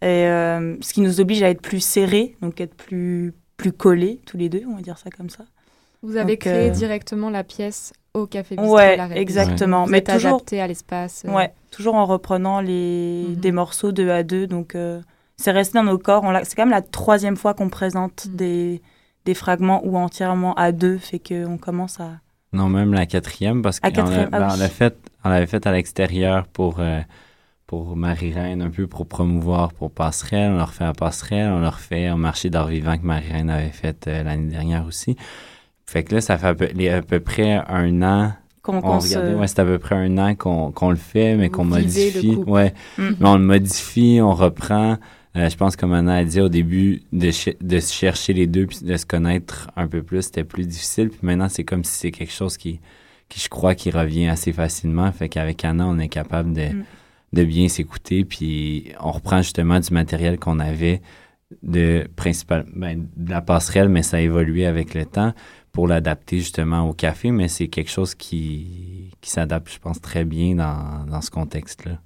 [0.04, 4.38] Et ce qui nous oblige à être plus serrés, donc être plus, plus collés tous
[4.38, 5.44] les deux, on va dire ça comme ça.
[6.04, 9.86] Vous avez Donc, créé directement la pièce au Café Bistrot Ouais, La exactement.
[9.86, 11.24] Vous Mais êtes toujours adapté à l'espace.
[11.28, 11.32] euh.
[11.34, 13.36] Ouais, toujours en reprenant les Mhm.
[13.38, 14.46] des morceaux de A2.
[14.46, 15.02] Donc euh,
[15.38, 16.32] c'est resté dans nos corps.
[16.32, 18.36] L'a- c'est quand même la troisième fois qu'on présente Mhm.
[18.36, 18.82] des
[19.28, 22.12] des fragments ou entièrement A2, fait qu'on commence à.
[22.54, 24.60] Non, même la quatrième, parce qu'on ah ben, on oui.
[24.60, 27.02] l'a fait, on l'avait fait à l'extérieur pour, euh,
[27.68, 30.52] pour Marie-Reine, un peu pour promouvoir pour Passerelle.
[30.54, 33.70] On l'a refait à Passerelle, on l'a refait au marché d'art vivant que Marie-Reine avait
[33.70, 35.18] fait euh, l'année dernière aussi.
[35.86, 38.32] Fait que là, ça fait à peu, les- à peu près un an.
[38.62, 41.66] Qu'on- on se- ouais, c'est à peu près un an qu'on le fait, mais qu'on
[41.66, 42.36] modifie.
[42.48, 42.74] Ouais.
[42.98, 43.04] Mm.
[43.20, 44.96] Mais on le modifie, on reprend.
[45.38, 48.66] Euh, je pense, comme Anna a dit au début, de, ch- de chercher les deux
[48.66, 51.10] puis de se connaître un peu plus, c'était plus difficile.
[51.10, 52.80] Puis maintenant, c'est comme si c'est quelque chose qui,
[53.30, 55.12] qui, je crois, qui revient assez facilement.
[55.12, 56.84] Fait qu'avec Anna, on est capable de, Mm.
[57.34, 58.26] de bien s'écouter.
[58.26, 61.02] Puis on reprend justement du matériel qu'on avait
[61.62, 65.34] de principal, ben, de la passerelle, mais ça a évolué avec le temps
[65.72, 67.30] pour l'adapter justement au café.
[67.32, 72.00] Mais c'est quelque chose qui, qui s'adapte, je pense, très bien dans, dans ce contexte-là.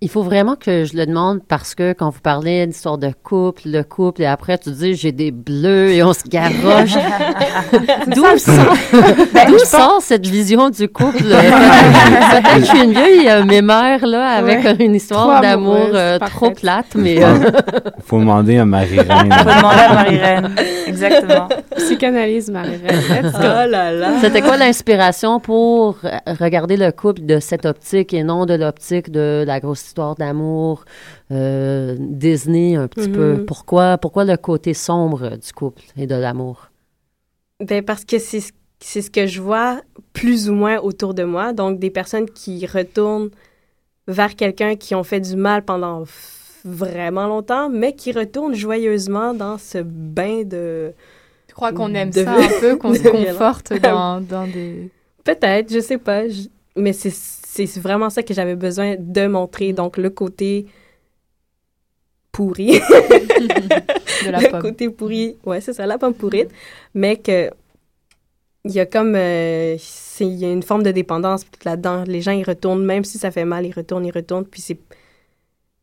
[0.00, 3.62] Il faut vraiment que je le demande parce que quand vous parlez d'histoire de couple,
[3.66, 6.94] le couple, et après tu dis j'ai des bleus et on se garoche.
[8.14, 8.74] D'où sort,
[9.32, 11.18] Ben, d'où sort cette vision du couple?
[11.22, 14.84] Peut-être que je suis une vieille euh, mémère là, avec Ouais.
[14.84, 17.34] une histoire d'amour euh, trop plate, mais euh,
[18.04, 19.32] Faut demander à Marie-Reine.
[19.32, 20.54] Faut demander à Marie-Reine.
[20.88, 21.48] Exactement.
[21.76, 23.32] Psychanalyse, Marie-Reine.
[23.34, 24.08] Oh là là.
[24.20, 25.98] c'était quoi l'inspiration pour
[26.40, 30.84] regarder le couple de cette optique et non de l'optique de la grosse histoire d'amour
[31.30, 33.44] euh, Disney un petit peu?
[33.46, 36.70] Pourquoi, pourquoi le côté sombre du couple et de l'amour?
[37.60, 39.80] Ben parce que c'est ce- c'est ce que je vois
[40.12, 41.52] plus ou moins autour de moi.
[41.52, 43.30] Donc, des personnes qui retournent
[44.08, 46.02] vers quelqu'un qui ont fait du mal pendant
[46.64, 50.92] vraiment longtemps, mais qui retournent joyeusement dans ce bain de...
[51.48, 54.88] Je crois qu'on aime de- ça un peu, qu'on se conforte dans, dans des...
[55.24, 56.28] Peut-être, je sais pas.
[56.28, 59.72] je- Mais c'est c'est vraiment ça que j'avais besoin de montrer.
[59.74, 60.66] Donc, le côté
[62.32, 62.80] pourri.
[64.24, 64.60] De la le pomme.
[64.62, 65.36] côté pourri.
[65.44, 66.50] Ouais, c'est ça, la pomme pourrite.
[66.94, 67.50] Mais que
[68.64, 72.04] il y a comme euh, c'est- il y a une forme de dépendance là-dedans.
[72.06, 74.78] Les gens ils retournent même si ça fait mal, ils retournent, ils retournent puis c'est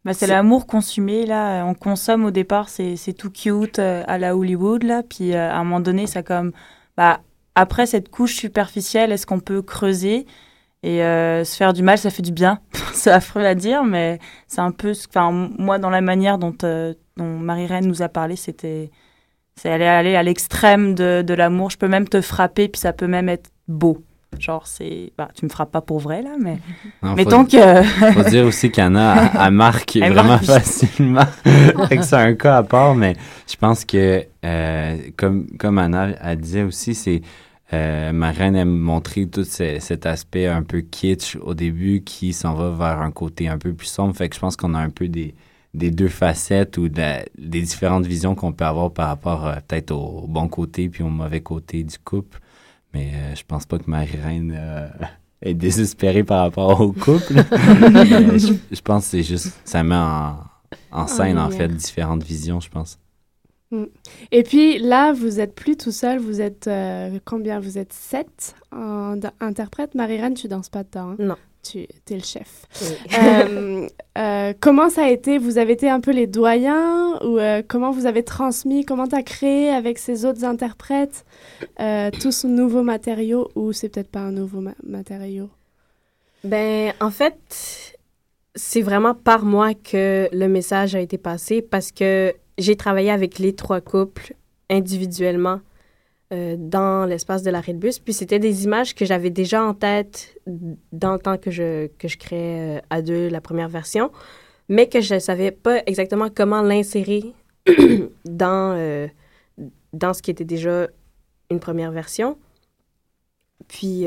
[0.06, 1.66] Bah, c'est l'amour consumé, là.
[1.66, 5.04] On consomme au départ, c'est c'est tout cute euh, à la Hollywood, là.
[5.04, 6.52] Puis euh, à un moment donné, ça comme.
[6.96, 7.20] Bah,
[7.56, 10.26] après cette couche superficielle, est-ce qu'on peut creuser?
[10.82, 12.59] Et euh, se faire du mal, ça fait du bien.
[12.93, 14.93] c'est affreux à dire, mais c'est un peu.
[15.09, 18.91] Enfin, moi, dans la manière dont, euh, dont Marie-Reine nous a parlé, c'était.
[19.55, 21.69] C'est aller, aller à l'extrême de, de l'amour.
[21.69, 24.01] Je peux même te frapper, puis ça peut même être beau.
[24.38, 25.11] Genre, c'est.
[25.17, 26.59] Bah, tu me frappes pas pour vrai, là, mais.
[27.03, 27.84] Non, Mettons faut, que.
[28.13, 30.45] faut dire aussi qu'Anna, elle, elle marque Elle vraiment marque.
[30.45, 31.25] facilement.
[32.01, 33.17] c'est un cas à part, mais
[33.51, 37.21] je pense que, euh, comme, comme Anna elle disait aussi, c'est.
[37.74, 42.34] Euh, ma reine aime montrer tout ce- cet aspect un peu kitsch au début qui
[42.34, 44.15] s'en va vers un côté un peu plus sombre.
[44.15, 45.36] Fait que je pense qu'on a un peu des,
[45.76, 49.55] des deux facettes ou de la- des différentes visions qu'on peut avoir par rapport euh,
[49.67, 52.39] peut-être au bon côté puis au mauvais côté du couple.
[52.95, 54.88] Mais euh, je pense pas que Marie-Reine euh,
[55.43, 57.34] est désespérée par rapport au couple.
[57.53, 60.38] Je, je pense que c'est juste, ça met en,
[60.91, 62.97] en scène, en fait, différentes visions, je pense.
[63.72, 63.84] Mm.
[64.32, 67.59] Et puis là, vous êtes plus tout seul, vous êtes euh, combien?
[67.59, 68.55] Vous êtes sept
[69.39, 69.95] interprètes.
[69.95, 71.11] Marie-Reine, tu danses pas dedans.
[71.11, 71.15] hein?
[71.20, 71.36] Non.
[71.61, 72.65] tu es le chef.
[73.22, 75.38] Euh, euh, comment ça a été?
[75.38, 77.20] Vous avez été un peu les doyens?
[77.24, 78.86] Ou comment vous avez transmis?
[78.86, 81.26] Comment tu as créé avec ces autres interprètes
[81.78, 83.49] tout ce nouveau matériau?
[83.55, 85.49] Ou c'est peut-être pas un nouveau ma- matériau?
[86.43, 87.97] Ben, en fait,
[88.55, 93.39] c'est vraiment par moi que le message a été passé parce que j'ai travaillé avec
[93.39, 94.34] les trois couples
[94.70, 95.62] individuellement
[96.32, 97.97] euh, dans l'espace de l'arrêt de bus.
[97.97, 102.07] Puis c'était des images que j'avais déjà en tête dans le temps que je, que
[102.07, 104.12] je créais euh, à deux la première version,
[104.68, 107.34] mais que je ne savais pas exactement comment l'insérer
[108.26, 109.07] dans, euh,
[109.93, 110.88] dans ce qui était déjà
[111.49, 112.38] une première version.
[113.68, 114.05] Puis,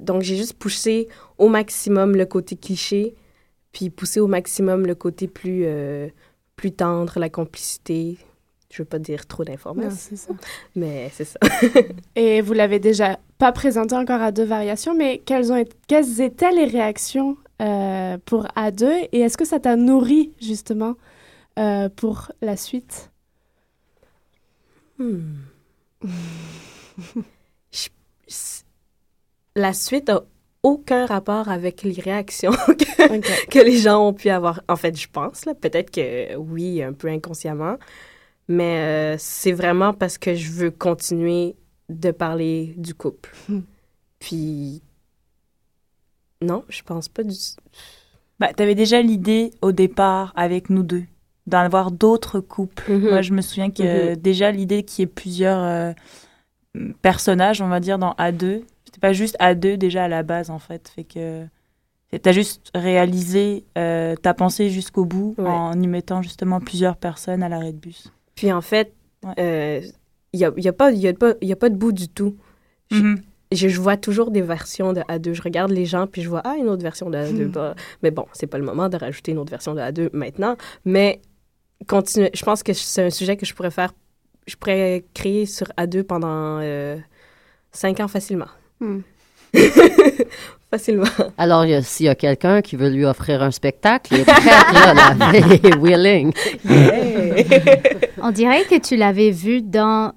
[0.00, 3.16] donc, j'ai juste poussé au maximum le côté cliché,
[3.72, 5.66] puis poussé au maximum le côté plus,
[6.60, 8.18] plus tendre, la complicité.
[8.70, 10.16] Je veux pas dire trop d'informations,
[10.76, 11.38] mais c'est ça.
[12.16, 16.20] Et vous l'avez déjà pas présenté encore à deux variations, mais quelles, ont été- quelles
[16.20, 20.96] étaient les réactions euh, pour A2 et est-ce que ça t'a nourri justement
[21.58, 23.10] euh, pour la suite?
[24.98, 25.20] Hmm.
[29.56, 30.22] La suite a
[30.62, 34.62] aucun rapport avec les réactions que, que les gens ont pu avoir.
[34.68, 37.76] En fait, je pense, là, peut-être que oui, un peu inconsciemment,
[38.48, 41.56] mais euh, c'est vraiment parce que je veux continuer
[41.88, 43.30] de parler du couple.
[43.48, 43.60] Hmm.
[44.18, 44.82] Puis,
[46.42, 47.34] non, je pense pas du...
[48.38, 51.04] Bah, t'avais déjà l'idée au départ avec nous deux
[51.46, 52.92] d'avoir d'autres couples.
[52.92, 53.08] Mhm.
[53.10, 54.16] Moi, je me souviens que Mhm.
[54.16, 55.92] déjà l'idée qu'il y ait plusieurs euh,
[57.02, 58.62] personnages, on va dire, dans A2.
[58.90, 60.88] C'était pas juste A2 déjà à la base, en fait.
[60.88, 61.44] Fait que
[62.22, 65.46] t'as juste réalisé euh, ta pensée jusqu'au bout Ouais.
[65.48, 68.12] en y mettant justement plusieurs personnes à l'arrêt de bus.
[68.34, 68.92] Puis en fait,
[69.36, 69.82] il
[70.34, 72.36] n'y a, y a, pas- y a, pas- y a pas de bout du tout.
[72.90, 73.20] Je- Mhm.
[73.52, 75.34] je, je vois toujours des versions de A2.
[75.34, 77.44] Je regarde les gens, puis je vois, ah, une autre version de A2.
[77.46, 77.50] Hmm.
[77.52, 80.56] Bah, mais bon, c'est pas le moment de rajouter une autre version de A2 maintenant.
[80.84, 81.20] Mais
[81.86, 83.92] continue, je pense que c'est un sujet que je pourrais faire,
[84.48, 86.96] je pourrais créer sur A2 pendant euh,
[87.70, 88.48] cinq ans facilement.
[88.80, 89.00] Hmm.
[90.70, 91.04] facilement.
[91.36, 94.20] Alors, il y a- s'il y a quelqu'un qui veut lui offrir un spectacle, il
[94.20, 96.32] est prêt, là, là, il est willing.
[98.22, 100.12] On dirait que tu l'avais vu dans,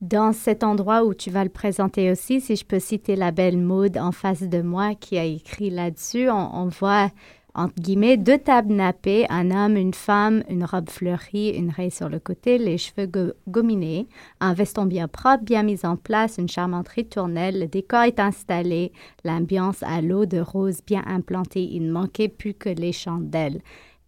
[0.00, 2.40] dans cet endroit où tu vas le présenter aussi.
[2.40, 6.28] Si je peux citer la belle Maud en face de moi qui a écrit là-dessus,
[6.28, 7.10] on, on voit,
[7.58, 12.08] entre guillemets, deux tables nappées, un homme, une femme, une robe fleurie, une raie sur
[12.08, 14.06] le côté, les cheveux go- gominés,
[14.40, 18.92] un veston bien propre, bien mis en place, une charmante ritournelle, le décor est installé,
[19.24, 23.60] l'ambiance à l'eau de rose bien implantée, il ne manquait plus que les chandelles.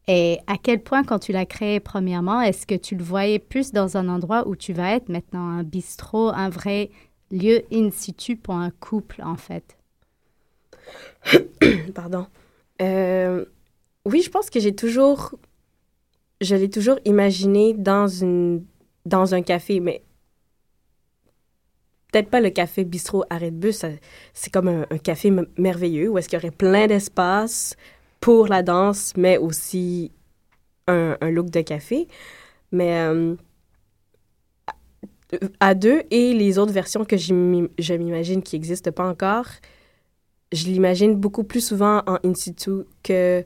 [0.06, 3.72] Et à quel point, quand tu l'as créé premièrement, est-ce que tu le voyais plus
[3.72, 6.90] dans un endroit où tu vas être maintenant, un bistrot, un vrai
[7.32, 9.76] lieu in situ pour un couple, en fait?
[11.94, 12.26] Pardon.
[12.80, 13.44] Euh,
[14.04, 15.34] oui, je pense que j'ai toujours.
[16.40, 18.64] Je l'ai toujours imaginé dans, une,
[19.04, 20.02] dans un café, mais
[22.10, 23.84] peut-être pas le café bistrot arrêt de bus.
[24.32, 27.76] C'est comme un, café merveilleux où est-ce qu'il y aurait plein d'espace
[28.20, 30.12] pour la danse, mais aussi
[30.86, 32.08] un, look de café.
[32.72, 33.36] Mais euh,
[35.60, 39.46] à deux et les autres versions que je m'imagine qui n'existent pas encore,
[40.52, 43.44] je l'imagine beaucoup plus souvent en in situ que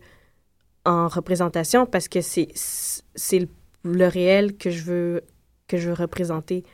[0.84, 3.48] en représentation parce que c'est c'est le,
[3.84, 5.22] le réel que je veux
[5.68, 6.64] que je veux représenter.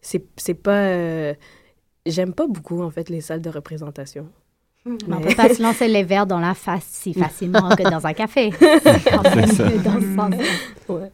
[0.00, 1.34] C'est c'est pas euh,
[2.06, 4.28] j'aime pas beaucoup en fait les salles de représentation.
[4.84, 7.88] Mais On ne peut pas se lancer les verres dans la face si facilement que
[7.88, 8.50] dans un café.
[8.60, 10.28] Dans ce sens-là.
[10.88, 11.12] Ouais.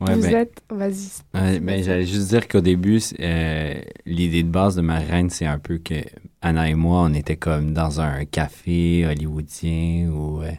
[0.00, 0.62] Ouais, Vous ben- êtes...
[0.70, 1.10] Vas-y.
[1.34, 3.74] Ouais, ben, j'allais juste dire qu'au début, euh,
[4.06, 5.96] l'idée de base de ma reine, c'est un peu que
[6.42, 10.50] Anna et moi, on était comme dans un café hollywoodien ou euh,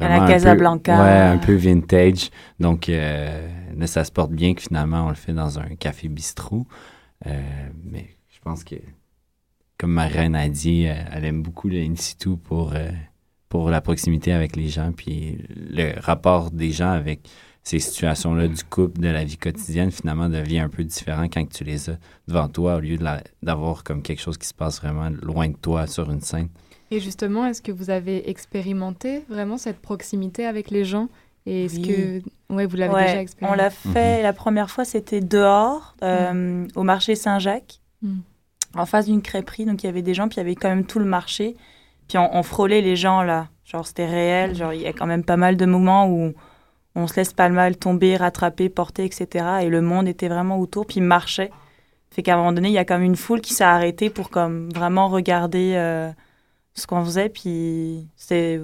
[0.00, 1.02] À la Casablanca.
[1.02, 2.30] ouais, un peu vintage.
[2.58, 6.08] Donc, euh, là, ça se porte bien que finalement, on le fait dans un café
[6.08, 6.66] bistrot.
[7.26, 8.76] Euh, mais je pense que,
[9.78, 12.88] comme ma reine a dit, euh, elle aime beaucoup le in situ pour, euh,
[13.48, 17.20] pour la proximité avec les gens, puis le rapport des gens avec
[17.62, 21.64] ces situations-là du couple, de la vie quotidienne, finalement, devient un peu différent quand tu
[21.64, 22.96] les as devant toi au lieu
[23.42, 26.48] d'avoir comme quelque chose qui se passe vraiment loin de toi sur une scène.
[26.92, 31.08] Et justement, est-ce que vous avez expérimenté vraiment cette proximité avec les gens?
[31.44, 31.82] Et est-ce Oui.
[32.48, 33.58] que ouais, vous l'avez Ouais, déjà On expérimenté?
[33.58, 38.18] l'a fait, la première fois, c'était dehors, euh, au marché Saint-Jacques, Mm.
[38.76, 39.64] en face d'une crêperie.
[39.64, 41.56] Donc, il y avait des gens, puis il y avait quand même tout le marché.
[42.08, 43.48] Puis, on, on frôlait les gens, là.
[43.64, 44.54] Genre, c'était réel.
[44.54, 46.32] Genre, il y a quand même pas mal de moments où
[46.94, 49.44] on se laisse pas mal tomber, rattraper, porter, etc.
[49.62, 51.50] Et le monde était vraiment autour, puis il marchait.
[52.10, 54.30] Fait qu'à un moment donné, il y a comme une foule qui s'est arrêtée pour
[54.30, 56.10] comme vraiment regarder euh,
[56.74, 57.28] ce qu'on faisait.
[57.28, 58.60] Puis c'est,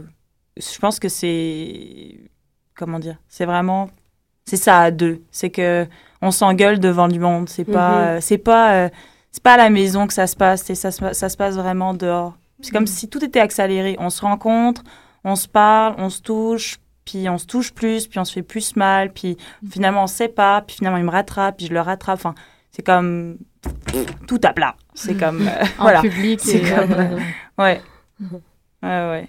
[0.57, 2.21] je pense que c'est,
[2.75, 3.91] comment dire, c'est vraiment,
[4.47, 5.23] c'est ça à deux.
[5.31, 5.87] C'est que
[6.23, 7.49] on s'engueule devant du monde.
[7.49, 8.07] C'est pas, Mhm.
[8.07, 8.89] euh, c'est pas, euh,
[9.33, 10.63] c'est pas à la maison que ça se passe.
[10.63, 12.35] C'est ça, ça se passe vraiment dehors.
[12.63, 12.87] C'est comme Mhm.
[12.87, 13.97] si tout était accéléré.
[13.99, 14.83] On se rencontre,
[15.25, 18.43] on se parle, on se touche, puis on se touche plus, puis on se fait
[18.43, 19.37] plus mal, puis
[19.71, 22.15] finalement on se sépare, puis finalement il me rattrape, puis je le rattrape.
[22.19, 22.35] Enfin,
[22.71, 23.37] c'est comme
[24.27, 24.77] tout à plat.
[24.95, 26.01] C'est comme euh, En voilà.
[26.01, 27.19] public C'est et- comme euh,
[27.59, 27.81] ouais.
[28.83, 29.29] Ouais, ouais.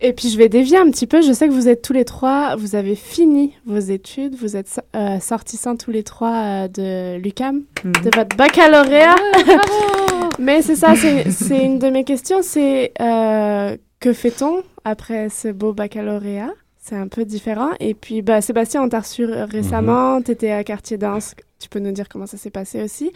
[0.00, 1.22] Et puis je vais dévier un petit peu.
[1.22, 4.80] Je sais que vous êtes tous les trois, vous avez fini vos études, vous êtes
[4.94, 9.16] euh, sortissants tous les trois euh, de l'UCAM, de votre baccalauréat.
[10.38, 15.72] Mais c'est ça, c'est une de mes questions, c'est euh, que fait-on après ce beau
[15.72, 16.52] baccalauréat?
[16.80, 17.70] C'est un peu différent.
[17.80, 21.80] Et puis, bah, Sébastien, on t'a reçu récemment, tu étais à Quartier Danse, tu peux
[21.80, 23.12] nous dire comment ça s'est passé aussi.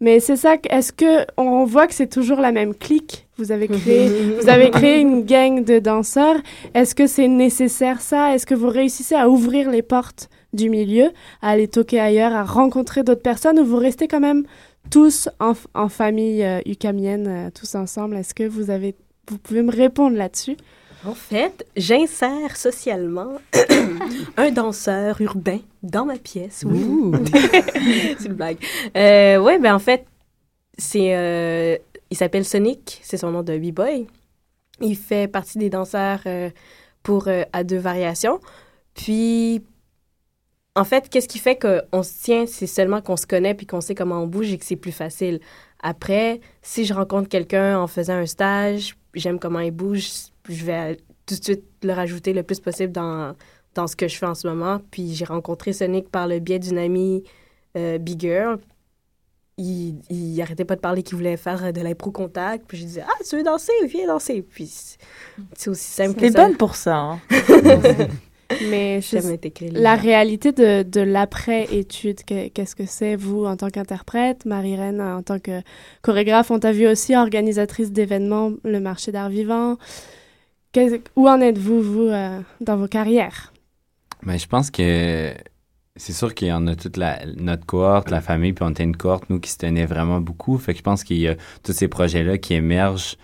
[0.00, 3.26] Mais c'est ça, est-ce que on voit que c'est toujours la même clique?
[3.38, 4.08] Vous avez créé,
[4.40, 6.36] vous avez créé une gang de danseurs.
[6.74, 8.34] Est-ce que c'est nécessaire ça?
[8.34, 11.10] Est-ce que vous réussissez à ouvrir les portes du milieu,
[11.40, 14.44] à aller toquer ailleurs, à rencontrer d'autres personnes, ou vous restez quand même
[14.90, 18.94] tous en, famille euh, ucamienne, euh, tous ensemble Est-ce que vous avez,
[19.28, 20.56] vous pouvez me répondre là-dessus?
[21.06, 23.34] En fait, j'insère socialement
[24.38, 26.64] un danseur urbain dans ma pièce.
[26.66, 27.12] Oui.
[28.18, 28.56] c'est une blague.
[28.96, 30.06] Euh, ouais, ben en fait,
[30.78, 31.76] c'est, euh,
[32.10, 34.06] il s'appelle Sonic, c'est son nom de b-boy.
[34.80, 36.50] Il fait partie des danseurs euh,
[37.02, 38.40] pour euh, à deux variations.
[38.94, 39.62] Puis,
[40.76, 43.80] en fait, qu'est-ce qui fait qu'on se tient, c'est seulement qu'on se connaît puis qu'on
[43.80, 45.40] sait comment on bouge et que c'est plus facile.
[45.82, 50.08] Après, si je rencontre quelqu'un en faisant un stage, j'aime comment il bouge,
[50.48, 50.96] je vais
[51.26, 53.34] tout de suite le rajouter le plus possible dans,
[53.74, 54.80] dans ce que je fais en ce moment.
[54.90, 57.22] Puis j'ai rencontré Sonic par le biais d'une amie
[57.76, 58.58] euh, Big Girl.
[59.56, 62.64] Il, il arrêtait pas de parler qu'il voulait faire de l'impro contact.
[62.66, 63.72] Puis je disais Ah, tu veux danser?
[63.86, 64.42] Viens danser.
[64.42, 64.98] Puis c'est-
[65.70, 66.44] aussi simple que T'es ça.
[66.48, 66.96] bonne pour ça.
[66.96, 67.20] hein.
[68.70, 69.00] Mais
[69.72, 75.22] la réalité de, de l'après-étude, que- qu'est-ce que c'est, vous, en tant qu'interprète, Marie-Reine, en
[75.22, 75.62] tant que
[76.02, 79.76] chorégraphe, on t'a vu aussi organisatrice d'événements, le marché d'art vivant.
[81.16, 83.52] Où en êtes-vous, vous, euh, dans vos carrières?
[84.22, 85.32] Mais je pense que
[85.96, 88.82] c'est sûr qu'il y en a toute la, notre cohorte, la famille, puis on était
[88.82, 90.58] une cohorte, nous, qui se tenait vraiment beaucoup.
[90.58, 93.16] Fait que je pense qu'il y a tous ces projets-là qui émergent,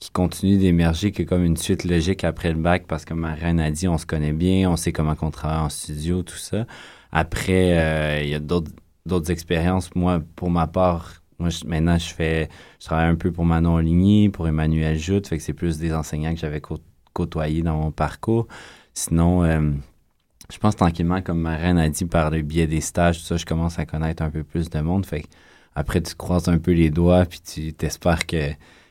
[0.00, 3.70] qui continuent d'émerger, comme une suite logique après le bac, parce que ma reine a
[3.70, 6.66] dit, on se connaît bien, on sait comment qu'on travaille en studio, tout ça.
[7.10, 9.94] Après, euh, il y a d'autres expériences.
[9.94, 12.48] Moi, pour ma part, moi, maintenant, je fais,
[12.80, 15.92] je travaille un peu pour Manon Ligny, pour Emmanuel Joute, fait que c'est plus des
[15.92, 16.78] enseignants que j'avais cô-
[17.12, 18.46] côtoyés dans mon parcours.
[18.94, 19.70] Sinon, euh,
[20.52, 23.36] je pense tranquillement, comme ma reine a dit, par le biais des stages, tout ça,
[23.36, 25.06] je commence à connaître un peu plus de monde.
[25.06, 25.24] Fait
[25.74, 28.50] après, tu croises un peu les doigts, puis tu t'espères que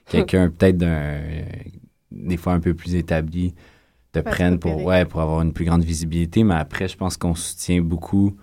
[0.10, 1.22] quelqu'un, peut-être d'un,
[2.12, 3.54] des fois un peu plus établi,
[4.12, 6.44] te prenne pour, ouais, pour avoir une plus grande visibilité.
[6.44, 8.36] Mais après, je pense qu'on soutient beaucoup.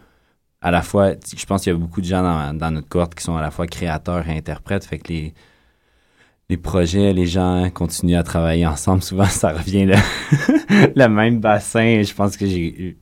[0.60, 3.14] À la fois, je pense qu'il y a beaucoup de gens dans, dans notre cohorte
[3.14, 4.84] qui sont à la fois créateurs et interprètes.
[4.84, 5.34] Fait que les,
[6.48, 9.02] les projets, les gens continuent à travailler ensemble.
[9.04, 9.96] Souvent, ça revient le,
[10.96, 12.02] le même bassin.
[12.02, 12.98] Je pense que j'ai eu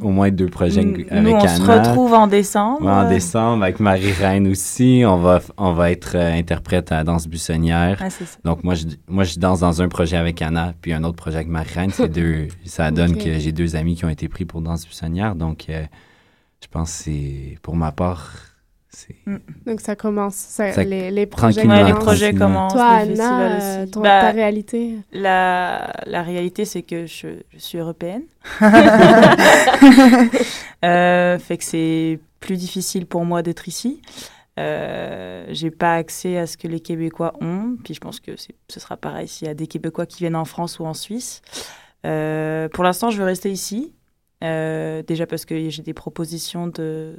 [0.00, 1.82] au moins deux projets Nous, avec on se Anna.
[1.82, 2.86] retrouve en décembre.
[2.86, 5.02] En décembre, avec Marie-Reine aussi.
[5.04, 8.00] On va, on va être euh, interprète à la danse buissonnière.
[8.00, 8.08] Ah.
[8.44, 11.36] Donc, moi je, moi, je danse dans un projet avec Anna, puis un autre projet
[11.36, 11.90] avec Marie-Reine.
[11.90, 15.34] C'est deux, ça donne que j'ai deux amis qui ont été pris pour danse buissonnière.
[15.34, 15.84] Donc, euh,
[16.62, 18.53] je pense que c'est, pour ma part.
[19.66, 22.04] Donc ça commence, ça- Ça- les, les projets les commencent.
[22.04, 22.72] projets commencent.
[22.72, 23.66] Toi, Anna, aussi.
[23.66, 28.22] euh, ton- Bah, ta réalité La, la réalité, c'est que je, je suis européenne.
[30.84, 34.02] Euh, fait que c'est plus difficile pour moi d'être ici.
[34.60, 37.76] Euh, j'ai pas accès à ce que les Québécois ont.
[37.82, 40.36] Puis je pense que c'est- ce sera pareil s'il y a des Québécois qui viennent
[40.36, 41.40] en France ou en Suisse.
[42.06, 43.94] Euh, pour l'instant, je veux rester ici.
[44.42, 47.18] Euh, déjà parce que j'ai des propositions de,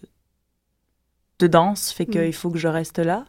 [1.40, 2.34] de danse, fait qu'il Mm.
[2.34, 3.26] faut que je reste là.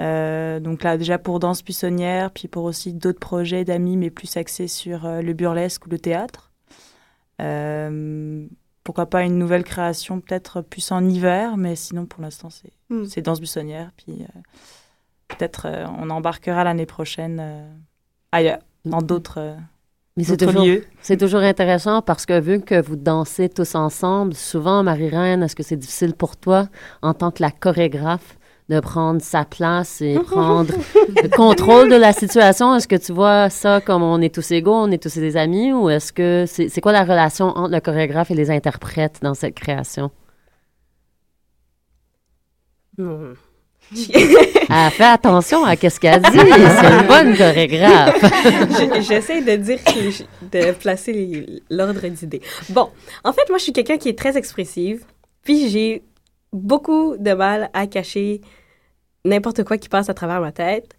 [0.00, 4.36] Euh, donc là, déjà pour Danse Buissonnière, puis pour aussi d'autres projets d'amis, mais plus
[4.38, 6.50] axés sur euh, le burlesque ou le théâtre.
[7.40, 8.46] Euh,
[8.84, 13.04] pourquoi pas une nouvelle création, peut-être plus en hiver, mais sinon pour l'instant, c'est Mm.
[13.22, 13.90] Danse Buissonnière.
[13.96, 14.24] Puis
[15.28, 15.68] peut-être
[15.98, 17.68] on embarquera l'année prochaine
[18.32, 19.54] ailleurs, dans d'autres euh,
[20.20, 20.84] Mais c'est toujours, lieux.
[21.00, 25.62] c'est toujours intéressant parce que vu que vous dansez tous ensemble, souvent, Marie-Reine, est-ce que
[25.62, 26.68] c'est difficile pour toi,
[27.02, 28.36] en tant que la chorégraphe,
[28.68, 30.72] de prendre sa place et prendre
[31.22, 32.74] le contrôle de la situation?
[32.74, 35.72] Est-ce que tu vois ça comme on est tous égaux, on est tous des amis,
[35.72, 39.34] ou est-ce que c'est c'est quoi la relation entre le chorégraphe et les interprètes dans
[39.34, 40.10] cette création?
[42.98, 43.32] Hmm.
[44.68, 46.28] Ah, fais attention à ce qu'elle dit.
[46.32, 48.20] C'est une bonne chorégraphe.
[48.22, 49.78] Je- J'essaie de dire,
[50.42, 52.40] de placer l'ordre d'idées.
[52.68, 52.88] Bon,
[53.24, 55.04] en fait, moi, je suis quelqu'un qui est très expressive,
[55.42, 56.02] puis j'ai
[56.52, 58.40] beaucoup de mal à cacher
[59.24, 60.92] n'importe quoi qui passe à travers ma tête.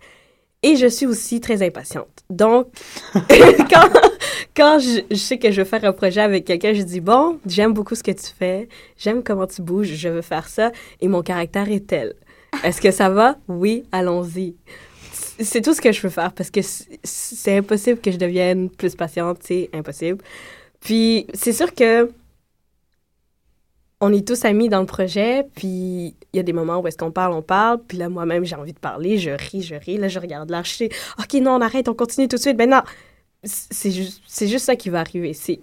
[0.64, 2.24] Et je suis aussi très impatiente.
[2.30, 2.68] Donc,
[3.14, 3.89] quand,
[4.56, 7.39] quand je, je sais que je veux faire un projet avec quelqu'un, je dis, bon,
[7.48, 11.08] j'aime beaucoup ce que tu fais, j'aime comment tu bouges, je veux faire ça, et
[11.08, 12.14] mon caractère est tel.
[12.64, 13.38] Est-ce que ça va?
[13.47, 14.56] Oui, allons-y.
[15.39, 16.62] C'est tout ce que je peux faire parce que
[17.04, 20.24] c'est impossible que je devienne plus patiente, c'est impossible.
[20.80, 22.12] Puis c'est sûr que
[24.04, 26.97] on est tous amis dans le projet, puis il y a des moments où est-ce
[26.97, 29.97] qu'on parle, on parle, puis là, moi-même, j'ai envie de parler, je ris, je ris,
[29.97, 32.58] là, je regarde là, je OK, non, on arrête, on continue tout de suite.
[32.58, 32.82] Ben non,
[33.43, 35.34] c'est juste, juste ça qui va arriver.
[35.34, 35.60] C'est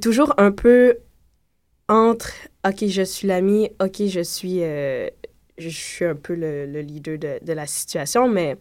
[0.00, 0.98] toujours un peu
[1.88, 2.32] entre,
[2.66, 5.08] OK, je suis l'ami, OK, je suis, euh,
[5.58, 8.56] je suis un peu le, le leader de, de la situation, mais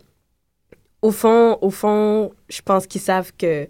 [1.02, 3.68] au fond, au fond, je pense qu'ils savent que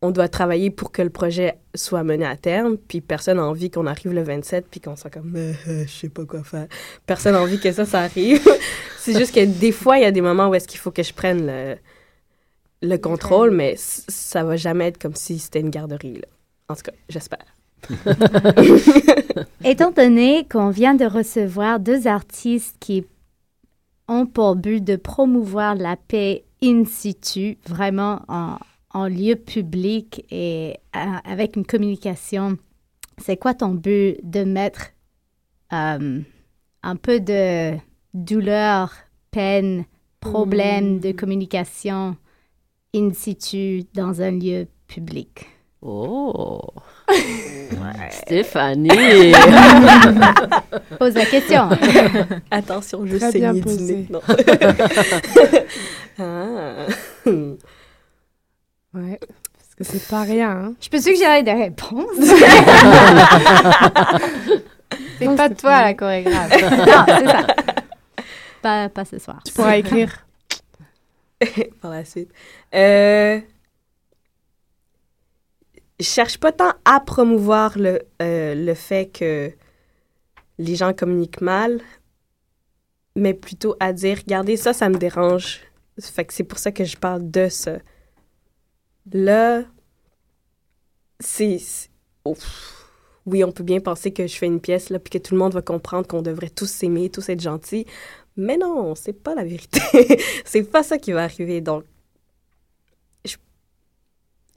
[0.00, 3.70] on doit travailler pour que le projet soit mené à terme, puis personne n'a envie
[3.70, 6.68] qu'on arrive le 27 puis qu'on soit comme Euh, euh, je sais pas quoi faire.
[7.04, 8.40] Personne n'a envie que ça, ça arrive.
[8.98, 11.02] c'est juste que des fois, il y a des moments où est-ce qu'il faut que
[11.02, 11.76] je prenne le,
[12.82, 16.14] le contrôle, mais ça va jamais être comme si c'était une garderie.
[16.14, 16.28] Là.
[16.68, 17.57] En tout cas, j'espère.
[19.64, 23.04] Étant donné qu'on vient de recevoir deux artistes qui
[24.08, 28.56] ont pour but de promouvoir la paix in situ, vraiment en,
[28.90, 32.56] en lieu public et avec une communication,
[33.18, 34.90] c'est quoi ton but de mettre
[35.72, 36.20] euh,
[36.82, 37.76] un peu de
[38.14, 38.92] douleur,
[39.30, 39.84] peine,
[40.20, 42.16] problème de communication
[42.94, 45.46] in situ dans un lieu public?
[45.82, 46.62] Oh!
[48.10, 49.32] Stéphanie!
[50.98, 51.68] Pose la question.
[52.50, 54.06] Attention, je Très sais du nez.
[54.10, 54.20] Non.
[56.18, 56.86] ah.
[58.94, 60.50] Ouais, parce que c'est pas rien.
[60.50, 60.72] Hein.
[60.80, 62.06] Je peux suggérer des réponses.
[65.18, 66.62] C'est pas toi la chorégraphe.
[66.70, 67.46] non, c'est ça.
[68.62, 69.40] Pas, pas ce soir.
[69.44, 70.26] Tu pourras écrire.
[71.80, 72.30] par la suite.
[72.74, 73.40] Euh,
[76.00, 79.52] cherche pas tant à promouvoir le, euh, le fait que
[80.58, 81.80] les gens communiquent mal,
[83.16, 85.60] mais plutôt à dire, regardez, ça, ça me dérange.
[86.00, 87.78] Fait que c'est pour ça que je parle de ça.
[89.12, 89.64] Là,
[91.20, 91.58] c'est...
[93.26, 95.38] Oui, on peut bien penser que je fais une pièce, là, puis que tout le
[95.38, 97.86] monde va comprendre qu'on devrait tous s'aimer, tous être gentils.
[98.36, 99.80] Mais non, c'est pas la vérité.
[100.44, 101.60] c'est pas ça qui va arriver.
[101.60, 101.84] Donc,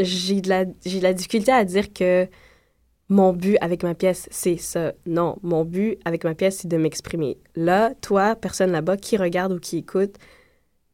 [0.03, 2.27] j'ai de, la, j'ai de la difficulté à dire que
[3.09, 4.93] mon but avec ma pièce, c'est ça.
[5.05, 7.37] Non, mon but avec ma pièce, c'est de m'exprimer.
[7.55, 10.15] Là, toi, personne là-bas qui regarde ou qui écoute,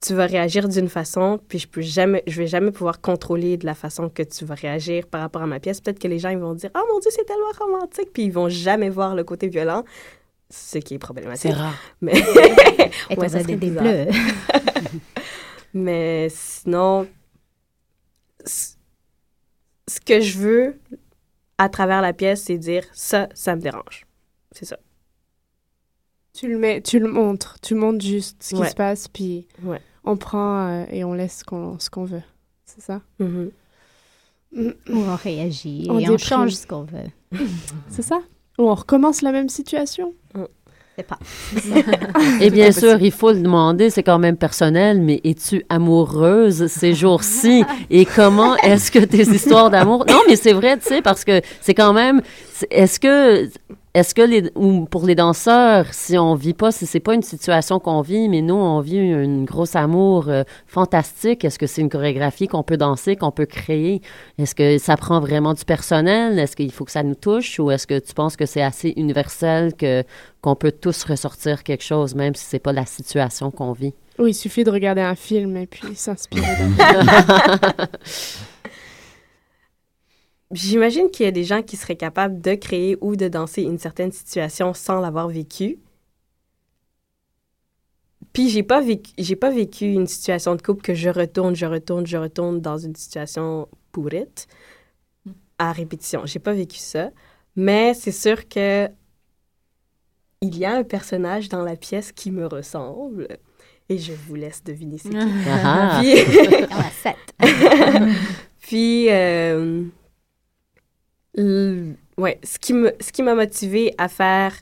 [0.01, 3.65] tu vas réagir d'une façon, puis je peux jamais, je vais jamais pouvoir contrôler de
[3.65, 5.81] la façon que tu vas réagir par rapport à ma pièce.
[5.81, 8.31] Peut-être que les gens ils vont dire, oh mon Dieu, c'est tellement romantique, puis ils
[8.31, 9.83] vont jamais voir le côté violent,
[10.51, 11.51] ce qui est problématique.
[11.51, 11.73] C'est rare.
[12.01, 12.13] Mais
[13.09, 13.83] Et Ouais, ça des serait des bizarre.
[13.83, 14.07] bleus.
[15.73, 17.07] Mais sinon,
[18.45, 18.76] c-
[19.89, 20.79] ce que je veux
[21.57, 24.05] à travers la pièce, c'est dire ça, ça me dérange.
[24.51, 24.77] C'est ça.
[26.33, 28.69] Tu le mets, tu le montres, tu montres juste ce qui Ouais.
[28.69, 29.81] se passe, puis Ouais.
[30.03, 32.21] on prend euh, et on laisse ce qu'on ce qu'on veut.
[32.65, 33.01] C'est ça?
[33.19, 33.51] Mhm.
[34.51, 34.67] Mm.
[34.89, 37.09] Ou on réagit On et on change ce qu'on veut.
[37.89, 38.21] C'est ça?
[38.59, 40.13] Ou on recommence la même situation?
[40.35, 40.41] C'est
[42.41, 46.93] Et bien sûr, il faut le demander, c'est quand même personnel, mais es-tu amoureuse ces
[46.93, 47.63] jours-ci?
[47.89, 50.05] Et comment est-ce que tes histoires d'amour...
[50.09, 52.21] Non, mais c'est vrai, tu sais, parce que c'est quand même...
[52.71, 53.47] Est-ce que...
[53.97, 57.23] Est-ce que les, ou pour les danseurs, si on vit pas, si c'est pas une
[57.23, 61.81] situation qu'on vit, mais nous, on vit une grosse amour euh, fantastique, est-ce que c'est
[61.81, 64.03] une chorégraphie qu'on peut danser, qu'on peut créer?
[64.37, 66.37] Est-ce que ça prend vraiment du personnel?
[66.37, 67.59] Est-ce qu'il faut que ça nous touche?
[67.59, 70.03] Ou est-ce que tu penses que c'est assez universel que,
[70.41, 73.95] qu'on peut tous ressortir quelque chose, même si c'est pas la situation qu'on vit?
[74.19, 76.45] Oui, il suffit de regarder un film et puis s'inspirer.
[80.51, 83.79] J'imagine qu'il y a des gens qui seraient capables de créer ou de danser une
[83.79, 85.77] certaine situation sans l'avoir vécu.
[88.31, 91.65] Puis j'ai pas vécu j'ai pas vécu une situation de couple que je retourne, je
[91.65, 94.47] retourne, je retourne dans une situation pourrite
[95.57, 96.21] à répétition.
[96.25, 97.09] J'ai pas vécu ça,
[97.55, 98.89] mais c'est sûr que
[100.41, 103.27] il y a un personnage dans la pièce qui me ressemble
[103.89, 105.17] et je vous laisse deviner c'est qui.
[105.47, 105.99] Ah.
[106.01, 106.15] Puis-.
[108.67, 109.83] Puis, euh,
[111.37, 114.53] ouais, ce qui me, ce qui m'a motivé à faire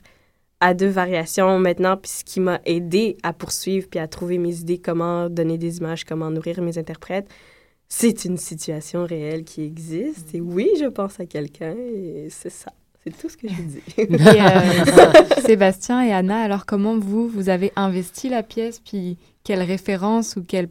[0.60, 4.58] à deux variations maintenant, puis ce qui m'a aidé à poursuivre puis à trouver mes
[4.60, 7.28] idées, comment donner des images, comment nourrir mes interprètes,
[7.88, 10.34] c'est une situation réelle qui existe.
[10.34, 12.72] Et oui, je pense à quelqu'un et c'est ça.
[13.04, 13.82] C'est tout ce que je dis.
[13.98, 19.62] Et, euh, Sébastien et Anna, alors comment vous, vous avez investi la pièce, puis quelle
[19.62, 20.68] référence ou quelle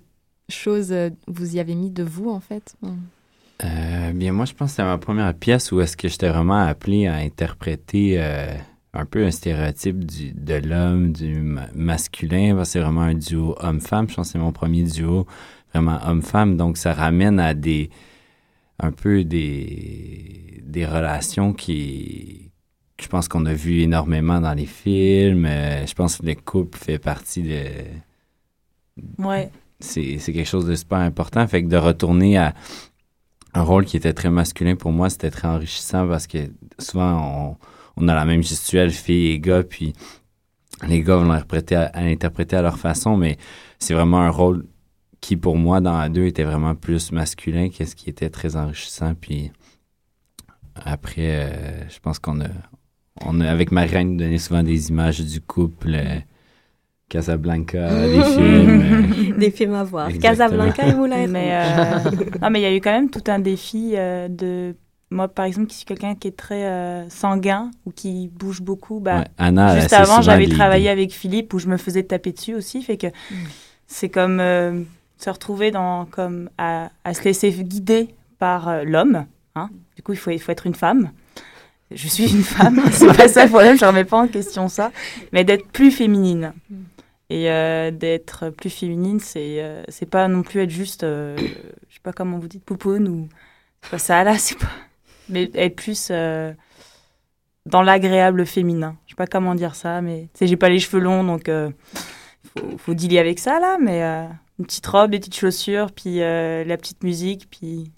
[0.50, 2.76] chose euh, vous y avez mis de vous, en fait?
[3.64, 6.62] Euh, bien, moi, je pense que c'était ma première pièce où est-ce que j'étais vraiment
[6.62, 8.54] appelé à interpréter euh,
[8.94, 12.64] un peu un stéréotype du, de l'homme, du ma- masculin.
[12.66, 14.10] C'est vraiment un duo homme-femme.
[14.10, 15.26] Je pense que c'est mon premier duo
[15.74, 16.58] vraiment homme-femme.
[16.58, 17.90] Donc, ça ramène à des
[18.80, 22.52] un peu des, des relations qui,
[23.02, 25.46] je pense qu'on a vu énormément dans les films.
[25.46, 27.62] Euh, je pense que le couple fait partie de...
[29.18, 29.50] Ouais.
[29.80, 31.46] C'est c'est quelque chose de super important.
[31.48, 32.54] Fait que de retourner à
[33.56, 37.58] un rôle qui était très masculin pour moi, c'était très enrichissant parce que souvent,
[37.96, 39.94] on, a la même gestuelle, filles et gars, puis
[40.88, 43.38] les gars vont l'interpréter à, leur façon, mais
[43.80, 44.66] c'est vraiment un rôle
[45.22, 49.16] qui, pour moi, dans la deux, était vraiment plus masculin, qu'est-ce qui était très enrichissant.
[49.16, 49.52] Puis
[50.76, 52.50] après, euh, je pense qu'on a,
[53.22, 55.96] on a, avec ma reine, donné souvent des images du couple.
[55.96, 56.20] euh,
[57.10, 59.06] Casablanca, des films.
[59.34, 60.10] euh, Des films à voir.
[60.10, 60.66] Exactement.
[60.66, 61.56] Casablanca et Moulin Mais,
[62.00, 62.14] Rouge.
[62.14, 64.76] euh, non, mais il y a eu quand même tout un défi euh, de.
[65.12, 69.00] Moi, par exemple, qui suis quelqu'un qui est très euh, sanguin ou qui bouge beaucoup,
[69.00, 72.56] bah, Ouais, Anna, juste avant, j'avais travaillé avec Philippe où je me faisais taper dessus
[72.56, 72.82] aussi.
[72.82, 73.08] Fait que
[73.86, 74.82] c'est comme euh,
[75.18, 79.26] se retrouver dans, comme à, à se laisser guider par euh, l'homme.
[79.54, 79.70] Hein.
[79.96, 81.12] Du coup, il faut, il faut être une femme.
[81.94, 84.92] Je suis une femme, c'est pas ça le problème, je remets pas en question ça.
[85.32, 86.52] Mais d'être plus féminine.
[87.30, 91.94] Et euh, d'être plus féminine, c'est euh, c'est pas non plus être juste, euh, je
[91.96, 93.28] sais pas comment vous dites, poupoune ou
[93.82, 94.70] c'est pas ça là, c'est pas.
[95.30, 96.54] Mais être plus euh,
[97.66, 98.96] dans l'agréable féminin.
[99.06, 101.50] Je sais pas comment dire ça, mais tu sais, j'ai pas les cheveux longs donc
[101.50, 101.72] euh,
[102.56, 104.26] faut, faut dealer avec ça là, mais euh,
[104.60, 107.92] une petite robe, des petites chaussures, puis euh, la petite musique, puis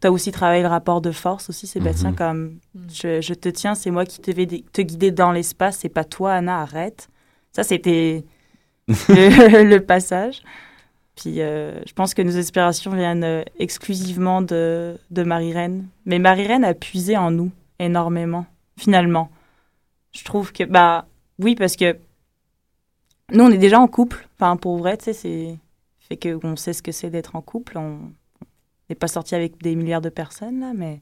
[0.00, 2.16] t'as aussi travaillé le rapport de force aussi, Sébastien, Mhm.
[2.16, 2.58] comme
[2.90, 6.04] je, je te tiens, c'est moi qui te vais te guider dans l'espace, c'est pas
[6.04, 7.08] toi, Anna, arrête.
[7.52, 8.24] Ça, c'était
[9.08, 10.42] le, passage.
[11.16, 15.86] Puis euh, je pense que nos inspirations viennent euh, exclusivement de, de Marie-Reine.
[16.06, 19.30] Mais Marie-Reine a puisé en nous énormément, finalement.
[20.12, 21.06] Je trouve que, bah
[21.38, 21.96] oui, parce que
[23.32, 24.28] nous, on est déjà en couple.
[24.36, 25.58] Enfin, pour vrai, tu sais, c'est
[26.00, 27.78] fait qu'on sait ce que c'est d'être en couple.
[27.78, 27.98] On
[28.88, 31.00] n'est pas sorti avec des milliards de personnes, là, mais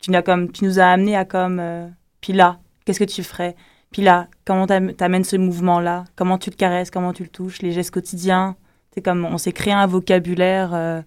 [0.00, 1.86] tu, n'as comme, tu nous as amené à comme, euh,
[2.20, 3.54] puis là, qu'est-ce que tu ferais?
[3.90, 6.04] Puis là, comment t'am- t'amènes ce mouvement-là?
[6.16, 6.90] Comment tu le caresses?
[6.90, 7.60] Comment tu le touches?
[7.62, 8.56] Les gestes quotidiens?
[8.94, 11.00] C'est comme, on s'est créé un vocabulaire euh,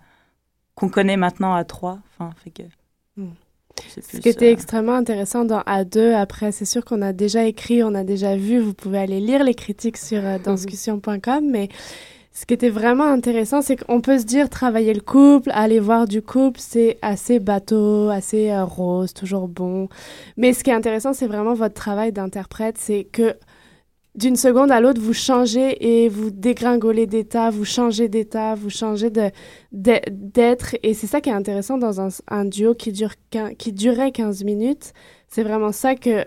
[0.75, 1.99] qu'on connaît maintenant à trois.
[2.17, 2.63] Enfin, fait que...
[3.17, 3.29] Mm.
[3.87, 7.45] c'est Ce qui était euh, extrêmement intéressant dans A2, après, c'est sûr qu'on a déjà
[7.45, 11.69] écrit, on a déjà vu, vous pouvez aller lire les critiques sur euh, danscussion.com, mais
[12.33, 16.07] ce qui était vraiment intéressant, c'est qu'on peut se dire travailler le couple, aller voir
[16.07, 19.87] du couple, c'est assez bateau, assez euh, rose, toujours bon.
[20.35, 23.35] Mais ce qui est intéressant, c'est vraiment votre travail d'interprète, c'est que
[24.15, 29.11] d'une seconde à l'autre, vous changez et vous dégringolez d'état, vous changez d'état, vous changez
[29.71, 30.75] d'être.
[30.81, 33.13] Et c'est ça qui est intéressant dans un, un duo qui, dure,
[33.57, 34.93] qui durait 15 minutes.
[35.29, 36.25] C'est vraiment ça que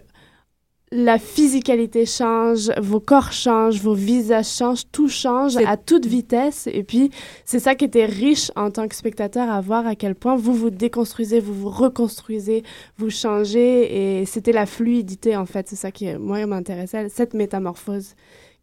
[0.96, 6.68] la physicalité change, vos corps changent, vos visages changent, tout change à toute vitesse.
[6.72, 7.10] Et puis,
[7.44, 10.54] c'est ça qui était riche en tant que spectateur à voir à quel point vous
[10.54, 12.64] vous déconstruisez, vous vous reconstruisez,
[12.96, 14.20] vous changez.
[14.20, 15.68] Et c'était la fluidité, en fait.
[15.68, 18.14] C'est ça qui, moi, m'intéressait, cette métamorphose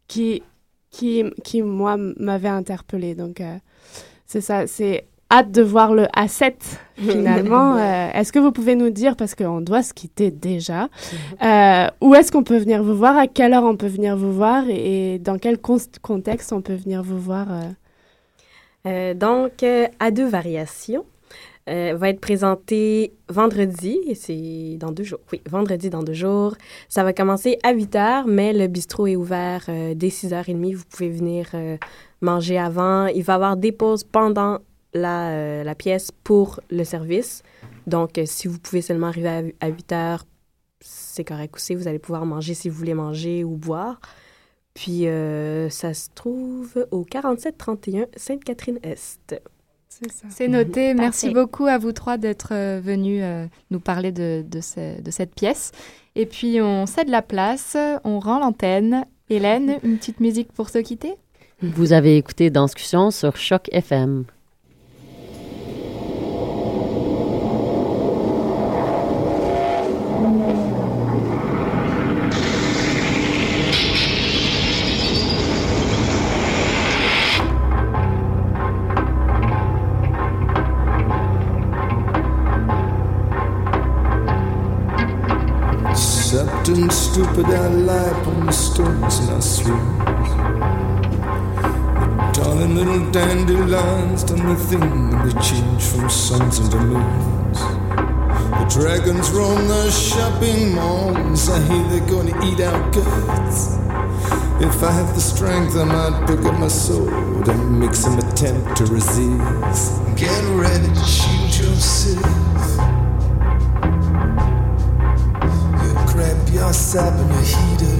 [0.08, 0.42] qui,
[0.90, 3.14] qui, qui moi, m'avait interpellée.
[3.14, 3.56] Donc, euh,
[4.26, 5.06] c'est ça, c'est
[5.38, 6.54] hâte de voir le A7
[6.96, 7.76] finalement.
[7.76, 10.88] Euh, est-ce que vous pouvez nous dire, parce qu'on doit se quitter déjà,
[11.42, 14.32] euh, où est-ce qu'on peut venir vous voir, à quelle heure on peut venir vous
[14.32, 17.46] voir et, et dans quel con- contexte on peut venir vous voir
[18.86, 19.14] euh?
[19.14, 19.64] Donc,
[19.98, 21.04] à deux variations.
[21.70, 25.20] euh, va être présenté vendredi, et c'est dans deux jours.
[25.32, 26.54] Oui, vendredi dans deux jours.
[26.90, 30.74] Ça va commencer à 8 heures, mais le bistrot est ouvert euh, dès 6h30.
[30.74, 31.78] Vous pouvez venir euh,
[32.20, 33.06] manger avant.
[33.06, 34.58] Il va y avoir des pauses pendant
[34.94, 37.42] la, euh, la pièce pour le service.
[37.86, 39.28] Donc, euh, si vous pouvez seulement arriver
[39.60, 40.24] à, à 8 heures,
[40.80, 41.74] c'est correct aussi.
[41.74, 44.00] Vous allez pouvoir manger si vous voulez manger ou boire.
[44.74, 49.40] Puis, euh, ça se trouve au 4731 Sainte-Catherine-Est.
[49.88, 50.26] C'est ça.
[50.28, 50.92] C'est noté.
[50.94, 51.34] Merci Parfait.
[51.40, 55.70] beaucoup à vous trois d'être venus euh, nous parler de, de, ce- de cette pièce.
[56.16, 59.04] Et puis, on cède la place, on rend l'antenne.
[59.30, 61.14] Hélène, une petite musique pour se quitter?
[61.62, 64.24] Vous avez écouté Danscussion sur Choc FM.
[96.24, 97.58] Suns into moons.
[97.58, 101.50] The dragons roam the shopping malls.
[101.50, 103.76] I hear they're gonna eat our guts.
[104.58, 108.74] If I had the strength, I might pick up my sword and make some attempt
[108.78, 110.00] to resist.
[110.16, 112.24] Get ready to shoot yourself.
[115.82, 117.98] You grab yourself in a heater.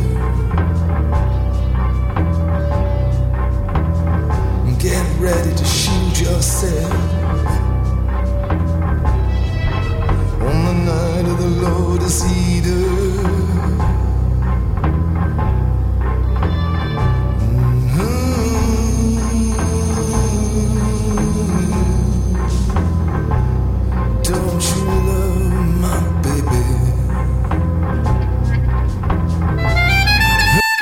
[4.79, 7.24] Get ready to shoot yourself.
[26.22, 26.57] Baby?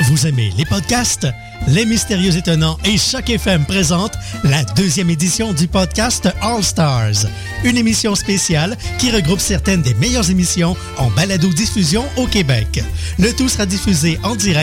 [0.09, 1.27] Vous aimez les podcasts?
[1.69, 7.27] Les Mystérieux Étonnants et Choc FM présentent la deuxième édition du podcast All Stars,
[7.65, 12.83] une émission spéciale qui regroupe certaines des meilleures émissions en balado-diffusion au Québec.
[13.19, 14.53] Le tout sera diffusé en direct